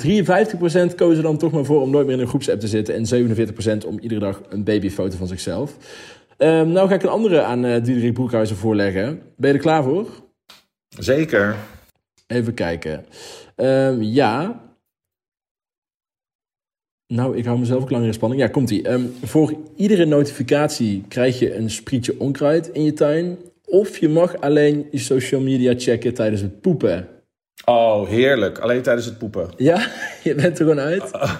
[0.91, 3.27] 53% kozen dan toch maar voor om nooit meer in een groepsapp te zitten en
[3.83, 5.77] 47% om iedere dag een babyfoto van zichzelf.
[6.37, 9.21] Um, nou ga ik een andere aan uh, Diederik Broekhuizen voorleggen.
[9.37, 10.07] Ben je er klaar voor?
[10.89, 11.55] Zeker.
[12.27, 13.05] Even kijken.
[13.55, 14.61] Um, ja,
[17.13, 18.41] nou, ik hou mezelf ook langer in spanning.
[18.41, 18.89] Ja, komt-ie.
[18.89, 23.37] Um, voor iedere notificatie krijg je een sprietje onkruid in je tuin.
[23.65, 27.07] Of je mag alleen je social media checken tijdens het poepen.
[27.65, 28.59] Oh, heerlijk.
[28.59, 29.49] Alleen tijdens het poepen.
[29.57, 29.87] Ja,
[30.23, 31.11] je bent er gewoon uit.
[31.11, 31.39] Ah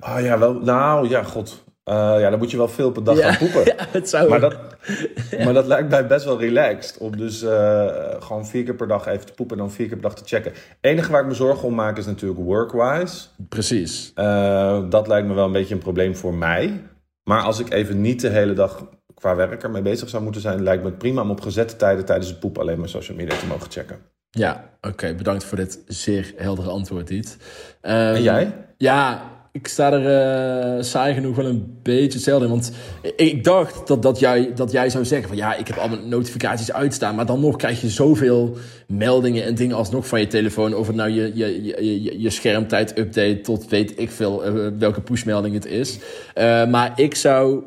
[0.00, 0.54] oh, ja, wel.
[0.54, 1.64] Nou, ja, god.
[1.84, 3.64] Uh, ja, dan moet je wel veel per dag gaan poepen.
[3.76, 4.56] Ja, het zou maar dat,
[5.44, 6.98] maar dat lijkt mij best wel relaxed.
[6.98, 7.86] Om dus uh,
[8.18, 10.24] gewoon vier keer per dag even te poepen en dan vier keer per dag te
[10.24, 10.52] checken.
[10.52, 13.26] Het enige waar ik me zorgen om maak is natuurlijk workwise.
[13.48, 14.12] Precies.
[14.14, 16.82] Uh, dat lijkt me wel een beetje een probleem voor mij.
[17.24, 20.62] Maar als ik even niet de hele dag qua werk ermee bezig zou moeten zijn...
[20.62, 23.36] lijkt me het prima om op gezette tijden tijdens het poepen alleen maar social media
[23.36, 23.98] te mogen checken.
[24.30, 25.14] Ja, oké.
[25.14, 27.36] bedankt voor dit zeer heldere antwoord, Diet.
[27.82, 28.66] Um, en jij?
[28.76, 32.50] Ja, ik sta er uh, saai genoeg wel een beetje hetzelfde in.
[32.50, 32.72] Want
[33.16, 36.08] ik dacht dat, dat, jij, dat jij zou zeggen van ja, ik heb al mijn
[36.08, 37.14] notificaties uitstaan.
[37.14, 40.74] Maar dan nog krijg je zoveel meldingen en dingen alsnog van je telefoon.
[40.74, 41.62] Of het nou je, je,
[42.02, 45.98] je, je schermtijd update tot weet ik veel uh, welke pushmelding het is.
[46.34, 47.62] Uh, maar ik zou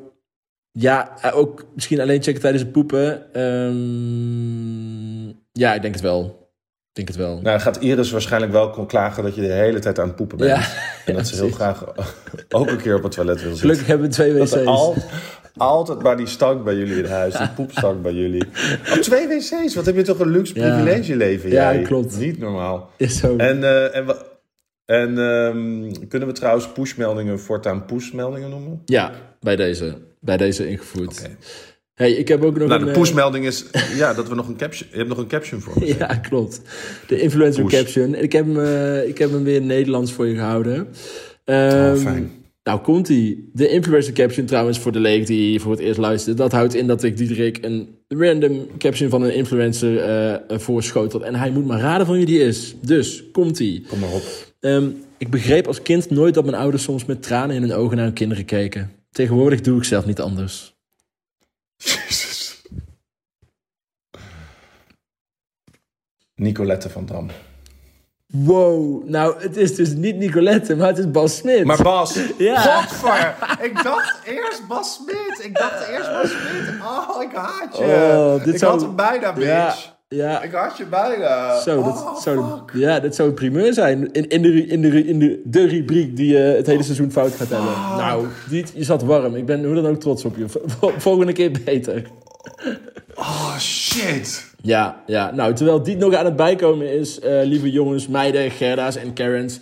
[0.71, 3.39] ja, ook misschien alleen checken tijdens het poepen.
[3.41, 6.45] Um, ja, ik denk het wel
[6.95, 7.39] denk het wel.
[7.41, 10.49] Nou, gaat Iris waarschijnlijk wel klagen dat je de hele tijd aan het poepen bent.
[10.49, 10.67] Ja,
[11.05, 11.85] en dat ze heel graag
[12.49, 13.59] ook een keer op het toilet wil zitten.
[13.61, 14.53] Gelukkig hebben we twee wc's.
[14.65, 14.95] Al,
[15.57, 18.43] altijd maar die stank bij jullie in huis, die poepstank bij jullie.
[18.93, 21.81] Op twee wc's, wat heb je toch een luxe privilege leven Ja, jij.
[21.83, 22.17] klopt.
[22.19, 22.89] Niet normaal.
[22.97, 23.35] Is zo.
[23.37, 24.05] En, uh, en,
[24.85, 28.81] en um, kunnen we trouwens pushmeldingen voortaan pushmeldingen noemen?
[28.85, 29.97] Ja, bij deze.
[30.19, 31.19] Bij deze ingevoerd.
[31.19, 31.37] Okay.
[31.95, 32.85] Hey, ik heb ook nog nou, een...
[32.85, 33.65] de eh, pushmelding is
[33.97, 34.89] ja, dat we nog een caption...
[34.91, 35.85] Je hebt nog een caption voor me.
[35.97, 36.61] ja, klopt.
[37.07, 37.73] De influencer Push.
[37.73, 38.15] caption.
[38.15, 40.75] Ik heb, hem, uh, ik heb hem weer Nederlands voor je gehouden.
[40.75, 40.85] Um,
[41.55, 42.31] oh, fijn.
[42.63, 43.49] Nou, komt ie.
[43.53, 46.37] De influencer caption trouwens, voor de leek die voor het eerst luistert.
[46.37, 50.09] Dat houdt in dat ik Diederik een random caption van een influencer
[50.51, 51.25] uh, voorschotel.
[51.25, 52.75] En hij moet maar raden van wie die is.
[52.81, 53.85] Dus, komt ie.
[53.87, 54.23] Kom maar op.
[54.59, 57.95] Um, ik begreep als kind nooit dat mijn ouders soms met tranen in hun ogen
[57.95, 58.91] naar hun kinderen keken.
[59.11, 60.74] Tegenwoordig doe ik zelf niet anders.
[61.85, 62.61] Jezus.
[66.35, 67.29] Nicolette van Dam.
[68.27, 71.65] Wow, nou, het is dus niet Nicolette, maar het is Bas Smit.
[71.65, 72.61] Maar Bas, ja.
[72.61, 73.35] godver.
[73.61, 75.45] Ik dacht eerst Bas Smit.
[75.45, 76.81] Ik dacht eerst Bas Smit.
[76.81, 77.83] Oh, ik haat je.
[77.83, 78.71] Oh, dit ik zou...
[78.71, 79.47] had hem bijna, bitch.
[79.47, 79.94] Ja.
[80.15, 80.41] Ja.
[80.41, 81.59] Ik had je bijna.
[81.59, 84.11] Zo, dat oh, zou, ja, dat zou een primeur zijn.
[84.11, 87.31] In, in, de, in, de, in de, de rubriek die uh, het hele seizoen fout
[87.31, 87.71] gaat hebben.
[87.97, 89.35] Nou, die, je zat warm.
[89.35, 90.45] Ik ben hoe dan ook trots op je.
[90.97, 92.03] Volgende keer beter.
[93.15, 94.53] Oh, shit.
[94.61, 95.31] Ja, ja.
[95.33, 99.59] Nou, terwijl die nog aan het bijkomen is, uh, lieve jongens, meiden, Gerda's en Karens.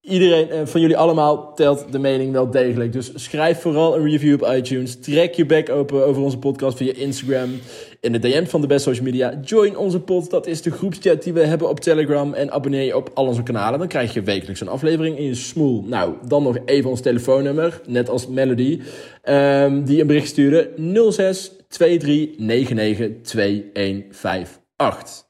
[0.00, 2.92] Iedereen uh, van jullie allemaal telt de mening wel degelijk.
[2.92, 5.00] Dus schrijf vooral een review op iTunes.
[5.00, 7.50] Trek je bek open over onze podcast via Instagram.
[8.00, 9.40] In de DM van de best social media.
[9.44, 10.30] Join onze pod.
[10.30, 12.34] Dat is de groepschat die we hebben op Telegram.
[12.34, 13.78] En abonneer je op al onze kanalen.
[13.78, 15.84] Dan krijg je wekelijks een aflevering in je smoel.
[15.86, 17.80] Nou, dan nog even ons telefoonnummer.
[17.86, 18.80] Net als Melody.
[19.24, 20.70] Um, die een bericht stuurde.
[21.10, 25.24] 06 23 99 2158.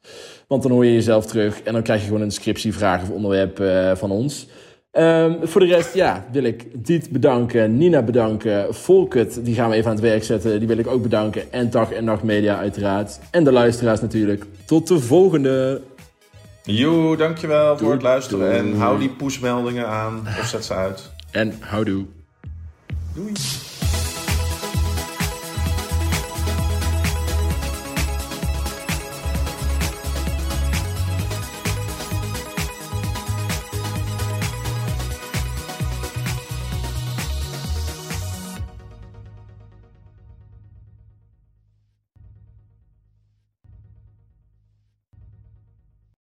[0.51, 1.63] Want dan hoor je jezelf terug.
[1.63, 4.47] En dan krijg je gewoon een scriptievraag of onderwerp uh, van ons.
[4.93, 9.77] Um, voor de rest, ja, wil ik Diet bedanken, Nina bedanken, Volkert, die gaan we
[9.77, 11.53] even aan het werk zetten, die wil ik ook bedanken.
[11.53, 13.19] En Dag en Nacht Media uiteraard.
[13.31, 14.45] En de luisteraars natuurlijk.
[14.65, 15.81] Tot de volgende!
[16.63, 18.53] Jo, dankjewel doei, voor het luisteren.
[18.53, 18.73] Doei.
[18.73, 21.11] En hou die pushmeldingen aan of zet ze uit.
[21.31, 22.05] En houdoe.
[23.15, 23.33] Doei.